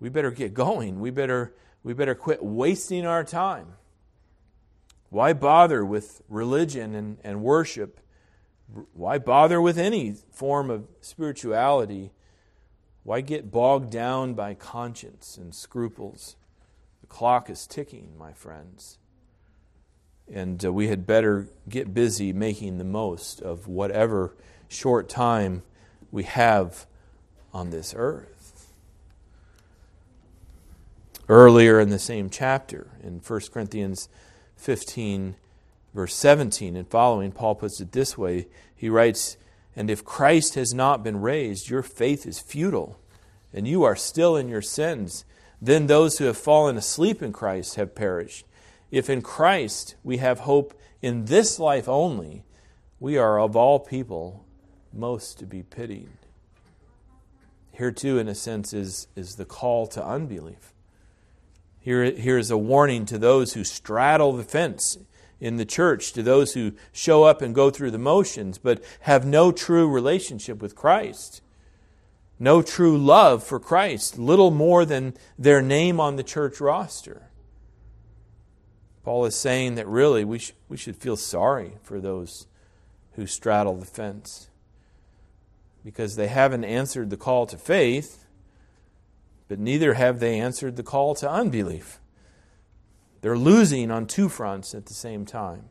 we 0.00 0.08
better 0.08 0.30
get 0.30 0.54
going. 0.54 1.00
We 1.00 1.10
better, 1.10 1.54
we 1.82 1.92
better 1.92 2.14
quit 2.14 2.42
wasting 2.42 3.04
our 3.04 3.24
time. 3.24 3.74
Why 5.10 5.32
bother 5.32 5.84
with 5.84 6.22
religion 6.28 6.94
and, 6.94 7.18
and 7.24 7.42
worship? 7.42 8.00
Why 8.92 9.18
bother 9.18 9.60
with 9.60 9.78
any 9.78 10.14
form 10.30 10.70
of 10.70 10.86
spirituality? 11.00 12.12
Why 13.02 13.22
get 13.22 13.50
bogged 13.50 13.90
down 13.90 14.34
by 14.34 14.54
conscience 14.54 15.38
and 15.38 15.54
scruples? 15.54 16.36
The 17.00 17.06
clock 17.06 17.48
is 17.48 17.66
ticking, 17.66 18.16
my 18.18 18.34
friends. 18.34 18.98
And 20.30 20.62
uh, 20.62 20.72
we 20.72 20.88
had 20.88 21.06
better 21.06 21.48
get 21.68 21.94
busy 21.94 22.34
making 22.34 22.76
the 22.76 22.84
most 22.84 23.40
of 23.40 23.66
whatever 23.66 24.36
short 24.68 25.08
time 25.08 25.62
we 26.10 26.24
have 26.24 26.86
on 27.52 27.70
this 27.70 27.94
earth. 27.96 28.72
Earlier 31.28 31.78
in 31.80 31.90
the 31.90 31.98
same 31.98 32.30
chapter, 32.30 32.88
in 33.02 33.20
1 33.20 33.40
Corinthians 33.52 34.08
15, 34.56 35.34
verse 35.94 36.14
17 36.14 36.76
and 36.76 36.88
following, 36.88 37.32
Paul 37.32 37.54
puts 37.54 37.80
it 37.80 37.92
this 37.92 38.16
way. 38.16 38.48
He 38.74 38.88
writes, 38.88 39.36
And 39.76 39.90
if 39.90 40.04
Christ 40.04 40.54
has 40.54 40.72
not 40.72 41.02
been 41.02 41.20
raised, 41.20 41.68
your 41.68 41.82
faith 41.82 42.26
is 42.26 42.38
futile, 42.38 42.98
and 43.52 43.68
you 43.68 43.82
are 43.84 43.96
still 43.96 44.36
in 44.36 44.48
your 44.48 44.62
sins. 44.62 45.24
Then 45.60 45.86
those 45.86 46.18
who 46.18 46.24
have 46.24 46.38
fallen 46.38 46.76
asleep 46.76 47.22
in 47.22 47.32
Christ 47.32 47.74
have 47.74 47.94
perished. 47.94 48.46
If 48.90 49.10
in 49.10 49.20
Christ 49.20 49.96
we 50.02 50.18
have 50.18 50.40
hope 50.40 50.78
in 51.02 51.26
this 51.26 51.58
life 51.58 51.88
only, 51.88 52.44
we 53.00 53.18
are 53.18 53.38
of 53.38 53.54
all 53.54 53.78
people 53.78 54.46
most 54.92 55.38
to 55.38 55.46
be 55.46 55.62
pitied. 55.62 56.08
Here, 57.72 57.92
too, 57.92 58.18
in 58.18 58.28
a 58.28 58.34
sense, 58.34 58.72
is, 58.72 59.06
is 59.14 59.36
the 59.36 59.44
call 59.44 59.86
to 59.88 60.04
unbelief. 60.04 60.72
Here, 61.80 62.10
here 62.10 62.36
is 62.36 62.50
a 62.50 62.58
warning 62.58 63.06
to 63.06 63.18
those 63.18 63.52
who 63.52 63.62
straddle 63.64 64.32
the 64.32 64.42
fence 64.42 64.98
in 65.40 65.56
the 65.56 65.64
church, 65.64 66.12
to 66.14 66.22
those 66.22 66.54
who 66.54 66.72
show 66.92 67.22
up 67.22 67.40
and 67.40 67.54
go 67.54 67.70
through 67.70 67.92
the 67.92 67.98
motions, 67.98 68.58
but 68.58 68.82
have 69.02 69.24
no 69.24 69.52
true 69.52 69.88
relationship 69.88 70.60
with 70.60 70.74
Christ, 70.74 71.40
no 72.38 72.62
true 72.62 72.98
love 72.98 73.44
for 73.44 73.60
Christ, 73.60 74.18
little 74.18 74.50
more 74.50 74.84
than 74.84 75.14
their 75.38 75.62
name 75.62 76.00
on 76.00 76.16
the 76.16 76.24
church 76.24 76.60
roster. 76.60 77.28
Paul 79.04 79.24
is 79.24 79.36
saying 79.36 79.76
that 79.76 79.86
really 79.86 80.24
we, 80.24 80.40
sh- 80.40 80.52
we 80.68 80.76
should 80.76 80.96
feel 80.96 81.16
sorry 81.16 81.74
for 81.82 82.00
those 82.00 82.46
who 83.12 83.26
straddle 83.26 83.76
the 83.76 83.86
fence 83.86 84.47
because 85.88 86.16
they 86.16 86.28
haven't 86.28 86.64
answered 86.64 87.08
the 87.08 87.16
call 87.16 87.46
to 87.46 87.56
faith 87.56 88.26
but 89.48 89.58
neither 89.58 89.94
have 89.94 90.20
they 90.20 90.38
answered 90.38 90.76
the 90.76 90.82
call 90.82 91.14
to 91.16 91.30
unbelief. 91.30 91.98
They're 93.22 93.38
losing 93.38 93.90
on 93.90 94.06
two 94.06 94.28
fronts 94.28 94.74
at 94.74 94.84
the 94.86 94.94
same 94.94 95.24
time. 95.24 95.70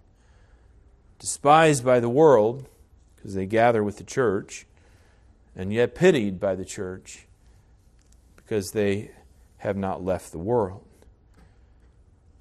Despised 1.20 1.86
by 1.86 2.00
the 2.00 2.10
world, 2.10 2.68
because 3.16 3.36
they 3.36 3.46
gather 3.46 3.84
with 3.84 3.98
the 3.98 4.04
church, 4.04 4.66
and 5.56 5.72
yet 5.72 5.96
pitied 5.96 6.40
by 6.40 6.56
the 6.56 6.66
church, 6.66 7.28
because 8.36 8.72
they 8.72 9.12
have 9.58 9.78
not 9.78 10.04
left 10.04 10.32
the 10.32 10.40
world. 10.40 10.84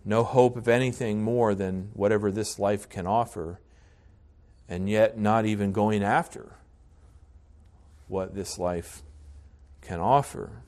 No 0.04 0.24
hope 0.24 0.56
of 0.56 0.68
anything 0.68 1.22
more 1.22 1.54
than 1.54 1.90
whatever 1.92 2.30
this 2.30 2.58
life 2.58 2.88
can 2.88 3.06
offer, 3.06 3.60
and 4.66 4.88
yet 4.88 5.18
not 5.18 5.44
even 5.44 5.72
going 5.72 6.02
after 6.02 6.56
what 8.08 8.34
this 8.34 8.58
life 8.58 9.02
can 9.80 10.00
offer. 10.00 10.62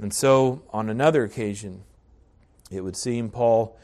And 0.00 0.14
so, 0.14 0.62
on 0.72 0.88
another 0.88 1.24
occasion, 1.24 1.82
it 2.70 2.82
would 2.82 2.96
seem 2.96 3.28
Paul, 3.28 3.78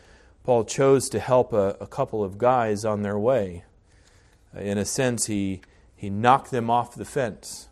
Paul 0.44 0.64
chose 0.64 1.08
to 1.10 1.18
help 1.18 1.52
a, 1.52 1.76
a 1.80 1.86
couple 1.86 2.22
of 2.22 2.38
guys 2.38 2.84
on 2.84 3.02
their 3.02 3.18
way. 3.18 3.64
In 4.56 4.78
a 4.78 4.84
sense, 4.84 5.26
he, 5.26 5.60
he 5.94 6.08
knocked 6.08 6.50
them 6.50 6.70
off 6.70 6.94
the 6.94 7.04
fence. 7.04 7.68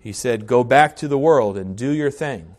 He 0.00 0.12
said, 0.12 0.46
Go 0.46 0.64
back 0.64 0.96
to 0.96 1.08
the 1.08 1.18
world 1.18 1.56
and 1.56 1.76
do 1.76 1.90
your 1.90 2.10
thing 2.10 2.56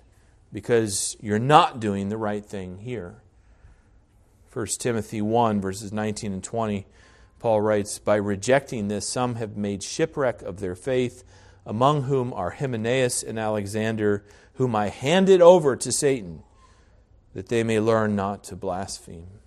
because 0.54 1.18
you're 1.20 1.40
not 1.40 1.80
doing 1.80 2.10
the 2.10 2.18
right 2.18 2.46
thing 2.46 2.80
here. 2.80 3.22
1 4.52 4.66
Timothy 4.80 5.22
1, 5.22 5.62
verses 5.62 5.94
19 5.94 6.34
and 6.34 6.44
20, 6.44 6.86
Paul 7.40 7.62
writes, 7.62 8.00
By 8.00 8.16
rejecting 8.16 8.88
this, 8.88 9.08
some 9.08 9.36
have 9.36 9.58
made 9.58 9.82
shipwreck 9.82 10.42
of 10.42 10.60
their 10.60 10.76
faith, 10.76 11.24
among 11.66 12.04
whom 12.04 12.34
are 12.34 12.52
Hymenaeus 12.52 13.24
and 13.24 13.40
Alexander 13.40 14.24
whom 14.60 14.76
I 14.76 14.90
handed 14.90 15.42
over 15.42 15.78
to 15.78 15.90
Satan, 15.90 16.44
that 17.34 17.48
they 17.48 17.64
may 17.64 17.80
learn 17.80 18.14
not 18.14 18.44
to 18.46 18.58
blaspheme. 18.58 19.40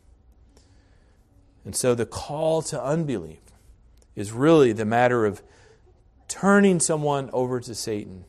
And 1.66 1.76
so 1.76 1.94
the 1.94 2.06
call 2.06 2.62
to 2.62 2.82
unbelief 2.82 3.42
is 4.16 4.32
really 4.32 4.72
the 4.72 4.86
matter 4.86 5.26
of 5.26 5.42
turning 6.28 6.80
someone 6.80 7.28
over 7.34 7.60
to 7.60 7.74
Satan. 7.74 8.24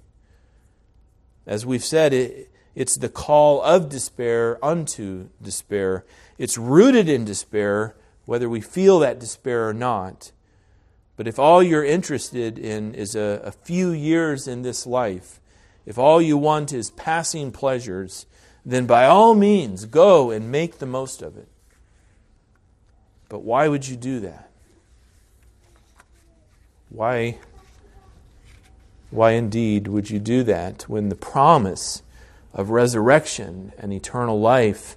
As 1.48 1.66
we've 1.66 1.86
said, 1.86 2.12
it, 2.14 2.52
it's 2.76 2.98
the 2.98 3.08
call 3.08 3.62
of 3.62 3.88
despair 3.88 4.64
unto 4.64 5.30
despair. 5.42 6.06
It's 6.38 6.58
rooted 6.58 7.08
in 7.08 7.24
despair, 7.24 7.96
whether 8.26 8.50
we 8.50 8.62
feel 8.62 9.00
that 9.00 9.20
despair 9.20 9.68
or 9.68 9.74
not. 9.74 10.32
But 11.16 11.28
if 11.28 11.38
all 11.38 11.62
you're 11.62 11.84
interested 11.84 12.58
in 12.58 12.96
is 12.96 13.16
a, 13.16 13.42
a 13.44 13.52
few 13.52 13.92
years 13.92 14.48
in 14.48 14.62
this 14.62 14.88
life, 14.88 15.40
if 15.86 15.98
all 15.98 16.22
you 16.22 16.38
want 16.38 16.74
is 16.74 16.92
passing 16.92 17.52
pleasures, 17.52 18.26
then 18.66 18.86
by 18.86 19.06
all 19.06 19.36
means 19.36 19.86
go 19.86 20.32
and 20.32 20.52
make 20.52 20.80
the 20.80 20.86
most 20.86 21.22
of 21.22 21.38
it. 21.38 21.48
But 23.30 23.40
why 23.40 23.68
would 23.68 23.88
you 23.88 23.96
do 23.96 24.20
that? 24.22 24.50
Why, 26.90 27.40
why 29.10 29.32
indeed 29.32 29.88
would 29.88 30.10
you 30.10 30.20
do 30.20 30.44
that 30.44 30.84
when 30.84 31.10
the 31.10 31.16
promise 31.16 32.04
of 32.54 32.70
resurrection 32.70 33.74
and 33.78 33.92
eternal 33.92 34.40
life 34.40 34.96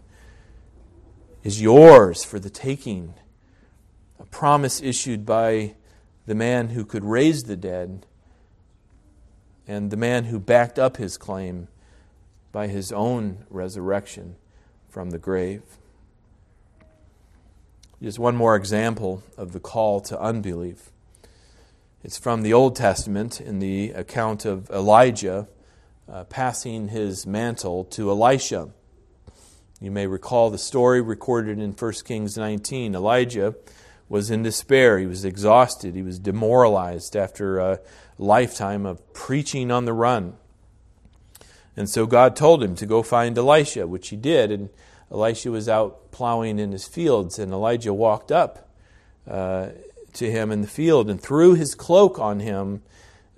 is 1.47 1.63
yours 1.63 2.25
for 2.25 2.41
the 2.41 2.51
taking? 2.51 3.15
A 4.19 4.25
promise 4.25 4.83
issued 4.83 5.25
by 5.25 5.77
the 6.27 6.35
man 6.35 6.71
who 6.71 6.85
could 6.85 7.05
raise 7.05 7.45
the 7.45 7.57
dead 7.57 8.05
and 9.65 9.93
the 9.93 9.97
man 9.97 10.25
who 10.25 10.41
backed 10.41 10.77
up 10.77 10.97
his 10.97 11.17
claim 11.17 11.69
by 12.51 12.67
his 12.67 12.91
own 12.91 13.47
resurrection 13.49 14.35
from 14.89 15.11
the 15.11 15.19
grave. 15.19 15.63
Just 18.03 18.19
one 18.19 18.35
more 18.35 18.57
example 18.57 19.23
of 19.37 19.53
the 19.53 19.61
call 19.61 20.01
to 20.01 20.21
unbelief. 20.21 20.91
It's 22.03 22.19
from 22.19 22.43
the 22.43 22.55
Old 22.55 22.75
Testament 22.75 23.41
in 23.41 23.61
the 23.61 23.91
account 23.91 24.45
of 24.45 24.69
Elijah 24.71 25.47
uh, 26.13 26.25
passing 26.25 26.89
his 26.89 27.25
mantle 27.25 27.85
to 27.85 28.11
Elisha. 28.11 28.71
You 29.81 29.91
may 29.91 30.07
recall 30.07 30.49
the 30.49 30.59
story 30.59 31.03
recorded 31.03 31.59
in 31.59 31.73
1 31.73 31.93
Kings 32.05 32.37
19. 32.39 32.95
Elijah 32.95 33.55
was 34.09 34.31
in 34.31 34.43
despair. 34.43 34.99
He 34.99 35.07
was 35.07 35.25
exhausted. 35.25 35.95
He 35.95 36.03
was 36.03 36.19
demoralized 36.19 37.15
after 37.15 37.59
a 37.59 37.81
lifetime 38.19 38.87
of 38.87 39.13
preaching 39.13 39.71
on 39.71 39.85
the 39.85 39.93
run. 39.93 40.37
And 41.77 41.91
so 41.91 42.07
God 42.07 42.37
told 42.37 42.63
him 42.63 42.75
to 42.77 42.87
go 42.87 43.03
find 43.03 43.37
Elisha, 43.37 43.87
which 43.87 44.09
he 44.09 44.17
did. 44.17 44.51
And 44.51 44.71
Elisha 45.11 45.51
was 45.51 45.69
out 45.69 46.11
plowing 46.11 46.59
in 46.59 46.73
his 46.73 46.89
fields, 46.89 47.39
and 47.39 47.53
Elijah 47.53 47.93
walked 47.93 48.33
up 48.33 48.71
uh, 49.29 49.69
to 50.15 50.31
him 50.31 50.51
in 50.51 50.63
the 50.63 50.69
field 50.69 51.11
and 51.11 51.21
threw 51.21 51.55
his 51.55 51.75
cloak 51.75 52.19
on 52.19 52.41
him 52.41 52.83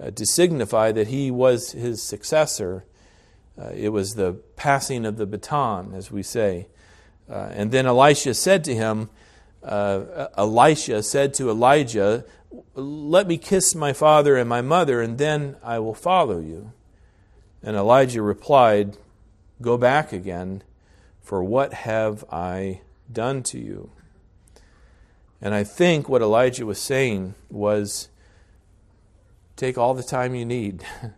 uh, 0.00 0.12
to 0.12 0.24
signify 0.24 0.92
that 0.92 1.08
he 1.08 1.32
was 1.32 1.72
his 1.72 2.00
successor. 2.00 2.84
Uh, 3.58 3.70
it 3.74 3.88
was 3.88 4.14
the 4.14 4.34
passing 4.56 5.04
of 5.04 5.16
the 5.16 5.26
baton, 5.26 5.92
as 5.94 6.10
we 6.10 6.22
say. 6.22 6.68
Uh, 7.28 7.50
and 7.52 7.72
then 7.72 7.86
Elisha 7.86 8.34
said 8.34 8.62
to 8.64 8.74
him, 8.74 9.10
uh, 9.62 10.28
Elisha 10.36 11.02
said 11.02 11.34
to 11.34 11.50
Elijah, 11.50 12.24
Let 12.74 13.26
me 13.26 13.36
kiss 13.36 13.74
my 13.74 13.92
father 13.92 14.36
and 14.36 14.48
my 14.48 14.62
mother, 14.62 15.00
and 15.02 15.18
then 15.18 15.56
I 15.62 15.78
will 15.80 15.94
follow 15.94 16.38
you. 16.38 16.72
And 17.62 17.76
Elijah 17.76 18.22
replied, 18.22 18.96
Go 19.60 19.76
back 19.76 20.12
again, 20.12 20.62
for 21.20 21.42
what 21.42 21.74
have 21.74 22.24
I 22.30 22.82
done 23.12 23.42
to 23.44 23.58
you? 23.58 23.90
And 25.40 25.54
I 25.54 25.64
think 25.64 26.08
what 26.08 26.22
Elijah 26.22 26.66
was 26.66 26.80
saying 26.80 27.34
was 27.50 28.08
take 29.56 29.76
all 29.76 29.94
the 29.94 30.02
time 30.02 30.34
you 30.34 30.44
need. 30.44 30.84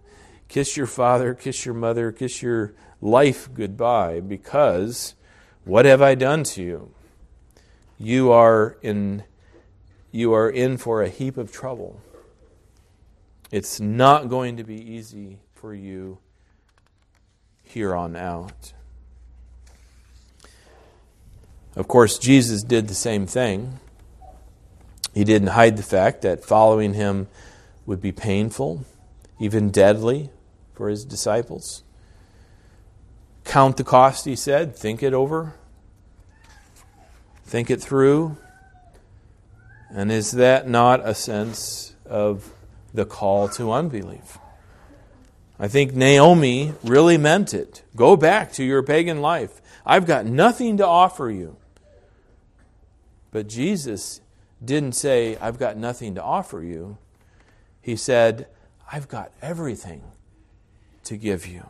kiss 0.50 0.76
your 0.76 0.86
father, 0.86 1.32
kiss 1.32 1.64
your 1.64 1.74
mother, 1.74 2.12
kiss 2.12 2.42
your 2.42 2.74
life 3.00 3.48
goodbye, 3.54 4.20
because 4.20 5.14
what 5.64 5.86
have 5.86 6.02
I 6.02 6.14
done 6.14 6.44
to 6.44 6.62
you? 6.62 6.94
you 8.00 8.32
are 8.32 8.78
in 8.80 9.22
you 10.10 10.32
are 10.32 10.48
in 10.48 10.78
for 10.78 11.02
a 11.02 11.08
heap 11.08 11.36
of 11.36 11.52
trouble. 11.52 12.00
It's 13.52 13.78
not 13.78 14.28
going 14.28 14.56
to 14.56 14.64
be 14.64 14.74
easy 14.74 15.38
for 15.54 15.72
you 15.72 16.18
here 17.62 17.94
on 17.94 18.16
out. 18.16 18.72
Of 21.76 21.86
course, 21.86 22.18
Jesus 22.18 22.64
did 22.64 22.88
the 22.88 22.94
same 22.94 23.26
thing. 23.26 23.78
He 25.14 25.22
didn't 25.22 25.48
hide 25.48 25.76
the 25.76 25.84
fact 25.84 26.22
that 26.22 26.44
following 26.44 26.94
him 26.94 27.28
would 27.86 28.00
be 28.00 28.10
painful, 28.10 28.84
even 29.38 29.70
deadly 29.70 30.30
for 30.80 30.88
his 30.88 31.04
disciples. 31.04 31.82
Count 33.44 33.76
the 33.76 33.84
cost, 33.84 34.24
he 34.24 34.34
said. 34.34 34.74
Think 34.74 35.02
it 35.02 35.12
over. 35.12 35.52
Think 37.44 37.68
it 37.70 37.82
through. 37.82 38.38
And 39.90 40.10
is 40.10 40.30
that 40.30 40.66
not 40.66 41.06
a 41.06 41.14
sense 41.14 41.94
of 42.06 42.54
the 42.94 43.04
call 43.04 43.46
to 43.50 43.70
unbelief? 43.70 44.38
I 45.58 45.68
think 45.68 45.92
Naomi 45.92 46.72
really 46.82 47.18
meant 47.18 47.52
it. 47.52 47.82
Go 47.94 48.16
back 48.16 48.50
to 48.52 48.64
your 48.64 48.82
pagan 48.82 49.20
life. 49.20 49.60
I've 49.84 50.06
got 50.06 50.24
nothing 50.24 50.78
to 50.78 50.86
offer 50.86 51.30
you. 51.30 51.58
But 53.32 53.50
Jesus 53.50 54.22
didn't 54.64 54.94
say, 54.94 55.36
I've 55.42 55.58
got 55.58 55.76
nothing 55.76 56.14
to 56.14 56.22
offer 56.22 56.62
you. 56.62 56.96
He 57.82 57.96
said, 57.96 58.46
I've 58.90 59.08
got 59.08 59.30
everything 59.42 60.04
to 61.10 61.16
give 61.16 61.44
you. 61.44 61.66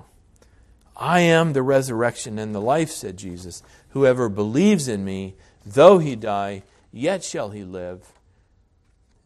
I 0.95 1.21
am 1.21 1.55
the 1.55 1.63
resurrection 1.63 2.39
and 2.39 2.55
the 2.55 2.61
life, 2.61 2.91
said 2.91 3.17
Jesus. 3.17 3.63
Whoever 3.91 4.29
believes 4.29 4.87
in 4.87 5.03
me, 5.03 5.35
though 5.65 5.97
he 5.97 6.15
die, 6.15 6.63
yet 6.93 7.25
shall 7.25 7.49
he 7.49 7.65
live. 7.65 8.13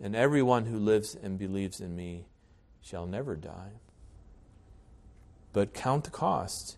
And 0.01 0.15
everyone 0.15 0.67
who 0.67 0.79
lives 0.79 1.17
and 1.21 1.37
believes 1.37 1.81
in 1.81 1.97
me 1.97 2.27
shall 2.81 3.07
never 3.07 3.35
die. 3.35 3.81
But 5.53 5.75
count 5.75 6.05
the 6.05 6.11
cost. 6.11 6.77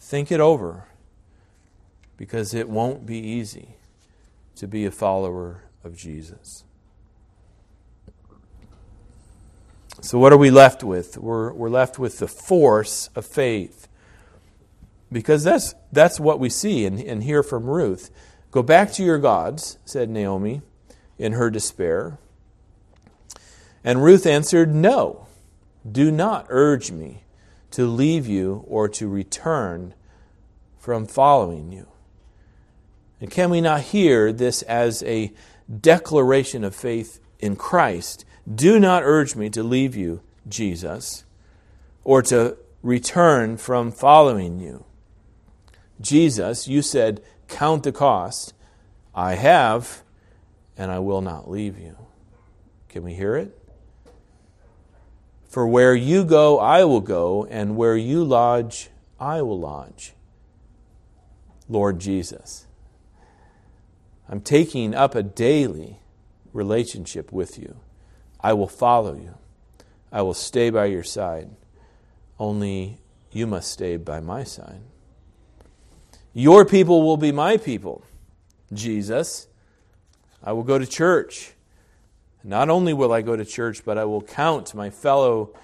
Think 0.00 0.32
it 0.32 0.40
over, 0.40 0.88
because 2.16 2.52
it 2.52 2.68
won't 2.68 3.06
be 3.06 3.18
easy 3.18 3.76
to 4.56 4.66
be 4.66 4.84
a 4.84 4.90
follower 4.90 5.62
of 5.84 5.96
Jesus. 5.96 6.64
So, 10.06 10.20
what 10.20 10.32
are 10.32 10.36
we 10.36 10.52
left 10.52 10.84
with? 10.84 11.18
We're, 11.18 11.52
we're 11.52 11.68
left 11.68 11.98
with 11.98 12.20
the 12.20 12.28
force 12.28 13.10
of 13.16 13.26
faith. 13.26 13.88
Because 15.10 15.42
that's, 15.42 15.74
that's 15.90 16.20
what 16.20 16.38
we 16.38 16.48
see 16.48 16.86
and, 16.86 17.00
and 17.00 17.24
hear 17.24 17.42
from 17.42 17.64
Ruth. 17.64 18.12
Go 18.52 18.62
back 18.62 18.92
to 18.92 19.02
your 19.02 19.18
gods, 19.18 19.78
said 19.84 20.08
Naomi 20.08 20.62
in 21.18 21.32
her 21.32 21.50
despair. 21.50 22.18
And 23.82 24.04
Ruth 24.04 24.26
answered, 24.26 24.72
No, 24.72 25.26
do 25.90 26.12
not 26.12 26.46
urge 26.50 26.92
me 26.92 27.24
to 27.72 27.84
leave 27.84 28.28
you 28.28 28.64
or 28.68 28.88
to 28.90 29.08
return 29.08 29.92
from 30.78 31.06
following 31.06 31.72
you. 31.72 31.88
And 33.20 33.28
can 33.28 33.50
we 33.50 33.60
not 33.60 33.80
hear 33.80 34.32
this 34.32 34.62
as 34.62 35.02
a 35.02 35.32
declaration 35.80 36.62
of 36.62 36.76
faith 36.76 37.18
in 37.40 37.56
Christ? 37.56 38.24
Do 38.52 38.78
not 38.78 39.02
urge 39.02 39.34
me 39.34 39.50
to 39.50 39.62
leave 39.62 39.96
you, 39.96 40.20
Jesus, 40.48 41.24
or 42.04 42.22
to 42.22 42.56
return 42.82 43.56
from 43.56 43.90
following 43.90 44.60
you. 44.60 44.84
Jesus, 46.00 46.68
you 46.68 46.82
said, 46.82 47.22
Count 47.48 47.82
the 47.82 47.92
cost. 47.92 48.54
I 49.14 49.34
have, 49.34 50.02
and 50.76 50.90
I 50.90 50.98
will 50.98 51.22
not 51.22 51.50
leave 51.50 51.78
you. 51.78 51.96
Can 52.88 53.02
we 53.02 53.14
hear 53.14 53.34
it? 53.36 53.56
For 55.48 55.66
where 55.66 55.94
you 55.94 56.24
go, 56.24 56.58
I 56.58 56.84
will 56.84 57.00
go, 57.00 57.46
and 57.46 57.76
where 57.76 57.96
you 57.96 58.22
lodge, 58.22 58.90
I 59.18 59.42
will 59.42 59.58
lodge. 59.58 60.12
Lord 61.68 61.98
Jesus. 61.98 62.66
I'm 64.28 64.40
taking 64.40 64.94
up 64.94 65.14
a 65.14 65.22
daily 65.22 66.00
relationship 66.52 67.32
with 67.32 67.58
you. 67.58 67.76
I 68.40 68.52
will 68.52 68.68
follow 68.68 69.14
you. 69.14 69.34
I 70.12 70.22
will 70.22 70.34
stay 70.34 70.70
by 70.70 70.86
your 70.86 71.02
side. 71.02 71.50
Only 72.38 72.98
you 73.32 73.46
must 73.46 73.70
stay 73.70 73.96
by 73.96 74.20
my 74.20 74.44
side. 74.44 74.80
Your 76.32 76.64
people 76.64 77.02
will 77.02 77.16
be 77.16 77.32
my 77.32 77.56
people, 77.56 78.04
Jesus. 78.72 79.48
I 80.42 80.52
will 80.52 80.62
go 80.62 80.78
to 80.78 80.86
church. 80.86 81.52
Not 82.44 82.68
only 82.70 82.92
will 82.92 83.12
I 83.12 83.22
go 83.22 83.36
to 83.36 83.44
church, 83.44 83.84
but 83.84 83.98
I 83.98 84.04
will 84.04 84.22
count 84.22 84.74
my 84.74 84.90
fellow 84.90 85.54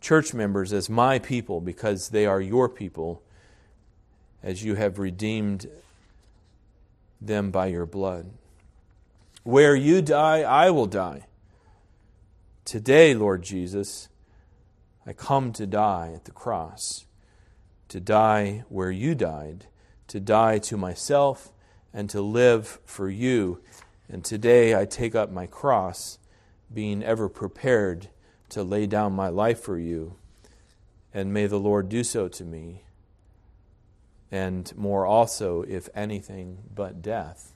church 0.00 0.34
members 0.34 0.72
as 0.72 0.90
my 0.90 1.18
people 1.18 1.60
because 1.60 2.08
they 2.08 2.26
are 2.26 2.40
your 2.40 2.68
people 2.68 3.22
as 4.42 4.64
you 4.64 4.74
have 4.74 4.98
redeemed 4.98 5.66
them 7.20 7.50
by 7.50 7.66
your 7.66 7.86
blood. 7.86 8.30
Where 9.42 9.76
you 9.76 10.02
die, 10.02 10.40
I 10.40 10.70
will 10.70 10.86
die. 10.86 11.26
Today, 12.64 13.14
Lord 13.14 13.42
Jesus, 13.42 14.08
I 15.06 15.12
come 15.12 15.52
to 15.52 15.66
die 15.66 16.12
at 16.14 16.24
the 16.24 16.30
cross, 16.30 17.06
to 17.88 18.00
die 18.00 18.64
where 18.68 18.90
you 18.90 19.14
died, 19.14 19.66
to 20.08 20.18
die 20.20 20.58
to 20.58 20.76
myself, 20.76 21.52
and 21.92 22.08
to 22.10 22.22
live 22.22 22.80
for 22.84 23.08
you. 23.08 23.60
And 24.08 24.24
today 24.24 24.78
I 24.78 24.84
take 24.86 25.14
up 25.14 25.30
my 25.30 25.46
cross, 25.46 26.18
being 26.72 27.02
ever 27.02 27.28
prepared 27.28 28.08
to 28.48 28.62
lay 28.62 28.86
down 28.86 29.12
my 29.12 29.28
life 29.28 29.60
for 29.60 29.78
you. 29.78 30.16
And 31.12 31.32
may 31.32 31.46
the 31.46 31.60
Lord 31.60 31.88
do 31.88 32.02
so 32.02 32.28
to 32.28 32.44
me 32.44 32.84
and 34.34 34.76
more 34.76 35.06
also, 35.06 35.62
if 35.62 35.88
anything 35.94 36.58
but 36.74 37.00
death 37.00 37.52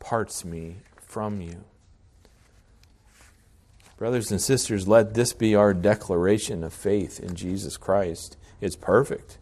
parts 0.00 0.42
me 0.42 0.76
from 0.96 1.42
you. 1.42 1.64
Brothers 3.96 4.30
and 4.30 4.40
sisters, 4.40 4.88
let 4.88 5.14
this 5.14 5.32
be 5.32 5.54
our 5.54 5.72
declaration 5.72 6.64
of 6.64 6.72
faith 6.72 7.20
in 7.20 7.34
Jesus 7.34 7.76
Christ. 7.76 8.36
It's 8.60 8.76
perfect. 8.76 9.38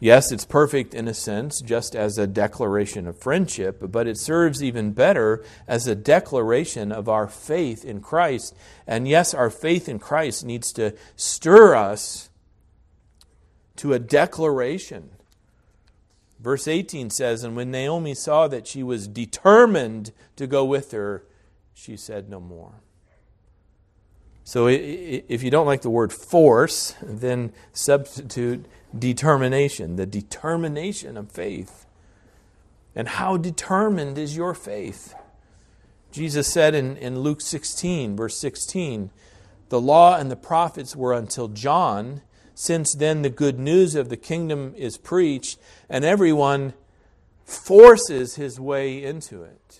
Yes, 0.00 0.30
it's 0.30 0.44
perfect 0.44 0.94
in 0.94 1.08
a 1.08 1.14
sense, 1.14 1.60
just 1.60 1.96
as 1.96 2.18
a 2.18 2.28
declaration 2.28 3.08
of 3.08 3.18
friendship, 3.18 3.82
but 3.90 4.06
it 4.06 4.16
serves 4.16 4.62
even 4.62 4.92
better 4.92 5.44
as 5.66 5.88
a 5.88 5.96
declaration 5.96 6.92
of 6.92 7.08
our 7.08 7.26
faith 7.26 7.84
in 7.84 8.00
Christ. 8.00 8.54
And 8.86 9.08
yes, 9.08 9.34
our 9.34 9.50
faith 9.50 9.88
in 9.88 9.98
Christ 9.98 10.44
needs 10.44 10.72
to 10.74 10.94
stir 11.16 11.74
us 11.74 12.30
to 13.76 13.92
a 13.92 13.98
declaration. 13.98 15.10
Verse 16.38 16.68
18 16.68 17.10
says, 17.10 17.42
And 17.42 17.56
when 17.56 17.72
Naomi 17.72 18.14
saw 18.14 18.46
that 18.46 18.68
she 18.68 18.84
was 18.84 19.08
determined 19.08 20.12
to 20.36 20.46
go 20.46 20.64
with 20.64 20.92
her, 20.92 21.24
she 21.78 21.96
said 21.96 22.28
no 22.28 22.40
more. 22.40 22.72
So 24.42 24.66
if 24.66 25.42
you 25.42 25.50
don't 25.50 25.66
like 25.66 25.82
the 25.82 25.90
word 25.90 26.12
force, 26.12 26.94
then 27.02 27.52
substitute 27.72 28.66
determination, 28.98 29.96
the 29.96 30.06
determination 30.06 31.16
of 31.16 31.30
faith. 31.30 31.86
And 32.96 33.06
how 33.08 33.36
determined 33.36 34.18
is 34.18 34.36
your 34.36 34.54
faith? 34.54 35.14
Jesus 36.10 36.48
said 36.48 36.74
in, 36.74 36.96
in 36.96 37.20
Luke 37.20 37.40
16, 37.40 38.16
verse 38.16 38.36
16, 38.38 39.10
the 39.68 39.80
law 39.80 40.16
and 40.16 40.30
the 40.30 40.36
prophets 40.36 40.96
were 40.96 41.12
until 41.12 41.46
John. 41.48 42.22
Since 42.54 42.94
then, 42.94 43.22
the 43.22 43.30
good 43.30 43.58
news 43.58 43.94
of 43.94 44.08
the 44.08 44.16
kingdom 44.16 44.74
is 44.76 44.96
preached, 44.96 45.58
and 45.88 46.04
everyone 46.04 46.72
forces 47.44 48.34
his 48.34 48.58
way 48.58 49.04
into 49.04 49.44
it. 49.44 49.77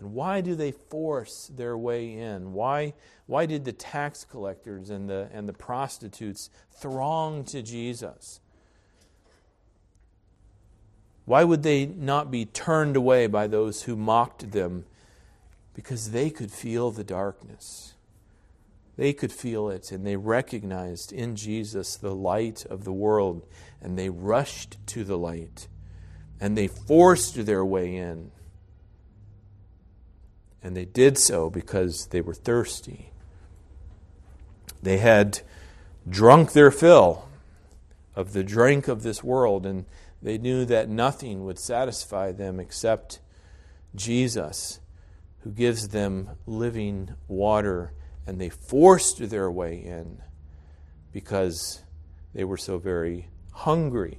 And 0.00 0.14
why 0.14 0.40
do 0.40 0.54
they 0.54 0.72
force 0.72 1.50
their 1.54 1.76
way 1.76 2.14
in? 2.14 2.54
Why, 2.54 2.94
why 3.26 3.46
did 3.46 3.64
the 3.64 3.72
tax 3.72 4.24
collectors 4.24 4.88
and 4.88 5.08
the, 5.08 5.28
and 5.32 5.48
the 5.48 5.52
prostitutes 5.52 6.48
throng 6.72 7.44
to 7.44 7.62
Jesus? 7.62 8.40
Why 11.26 11.44
would 11.44 11.62
they 11.62 11.86
not 11.86 12.30
be 12.30 12.46
turned 12.46 12.96
away 12.96 13.26
by 13.26 13.46
those 13.46 13.82
who 13.82 13.94
mocked 13.94 14.50
them? 14.52 14.86
Because 15.74 16.10
they 16.10 16.30
could 16.30 16.50
feel 16.50 16.90
the 16.90 17.04
darkness. 17.04 17.94
They 18.96 19.12
could 19.12 19.32
feel 19.32 19.70
it, 19.70 19.92
and 19.92 20.06
they 20.06 20.16
recognized 20.16 21.12
in 21.12 21.36
Jesus 21.36 21.96
the 21.96 22.14
light 22.14 22.66
of 22.66 22.84
the 22.84 22.92
world, 22.92 23.46
and 23.80 23.98
they 23.98 24.08
rushed 24.10 24.76
to 24.88 25.04
the 25.04 25.16
light, 25.16 25.68
and 26.40 26.56
they 26.56 26.66
forced 26.66 27.46
their 27.46 27.64
way 27.64 27.96
in. 27.96 28.30
And 30.62 30.76
they 30.76 30.84
did 30.84 31.16
so 31.18 31.50
because 31.50 32.06
they 32.06 32.20
were 32.20 32.34
thirsty. 32.34 33.12
They 34.82 34.98
had 34.98 35.40
drunk 36.08 36.52
their 36.52 36.70
fill 36.70 37.28
of 38.14 38.32
the 38.32 38.44
drink 38.44 38.88
of 38.88 39.02
this 39.02 39.22
world, 39.22 39.64
and 39.64 39.86
they 40.20 40.38
knew 40.38 40.64
that 40.66 40.88
nothing 40.88 41.44
would 41.44 41.58
satisfy 41.58 42.32
them 42.32 42.60
except 42.60 43.20
Jesus, 43.94 44.80
who 45.40 45.50
gives 45.50 45.88
them 45.88 46.30
living 46.46 47.14
water 47.28 47.92
and 48.26 48.40
they 48.40 48.48
forced 48.48 49.28
their 49.30 49.50
way 49.50 49.74
in 49.74 50.22
because 51.12 51.82
they 52.32 52.44
were 52.44 52.56
so 52.56 52.78
very 52.78 53.28
hungry. 53.52 54.18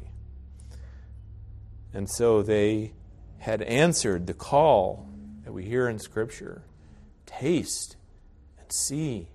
And 1.94 2.10
so 2.10 2.42
they 2.42 2.92
had 3.40 3.62
answered 3.62 4.28
the 4.28 4.34
call 4.34 5.08
that 5.52 5.56
we 5.56 5.66
hear 5.66 5.90
in 5.90 6.00
Scripture 6.00 6.62
taste 7.26 7.98
and 8.58 8.72
see 8.72 9.28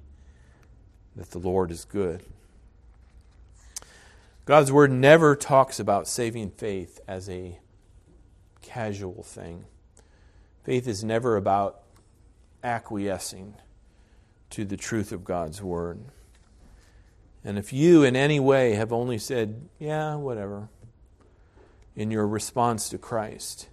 that 1.14 1.30
the 1.30 1.38
Lord 1.38 1.70
is 1.70 1.84
good. 1.84 2.24
God's 4.46 4.72
Word 4.72 4.90
never 4.90 5.36
talks 5.36 5.78
about 5.78 6.08
saving 6.08 6.52
faith 6.52 7.00
as 7.06 7.28
a 7.28 7.58
casual 8.62 9.22
thing. 9.24 9.66
Faith 10.64 10.88
is 10.88 11.04
never 11.04 11.36
about 11.36 11.82
acquiescing 12.64 13.56
to 14.48 14.64
the 14.64 14.78
truth 14.78 15.12
of 15.12 15.22
God's 15.22 15.60
Word. 15.60 16.00
And 17.44 17.58
if 17.58 17.74
you 17.74 18.04
in 18.04 18.16
any 18.16 18.40
way 18.40 18.72
have 18.72 18.90
only 18.90 19.18
said, 19.18 19.68
yeah, 19.78 20.14
whatever, 20.14 20.70
in 21.94 22.10
your 22.10 22.26
response 22.26 22.88
to 22.88 22.96
Christ, 22.96 23.68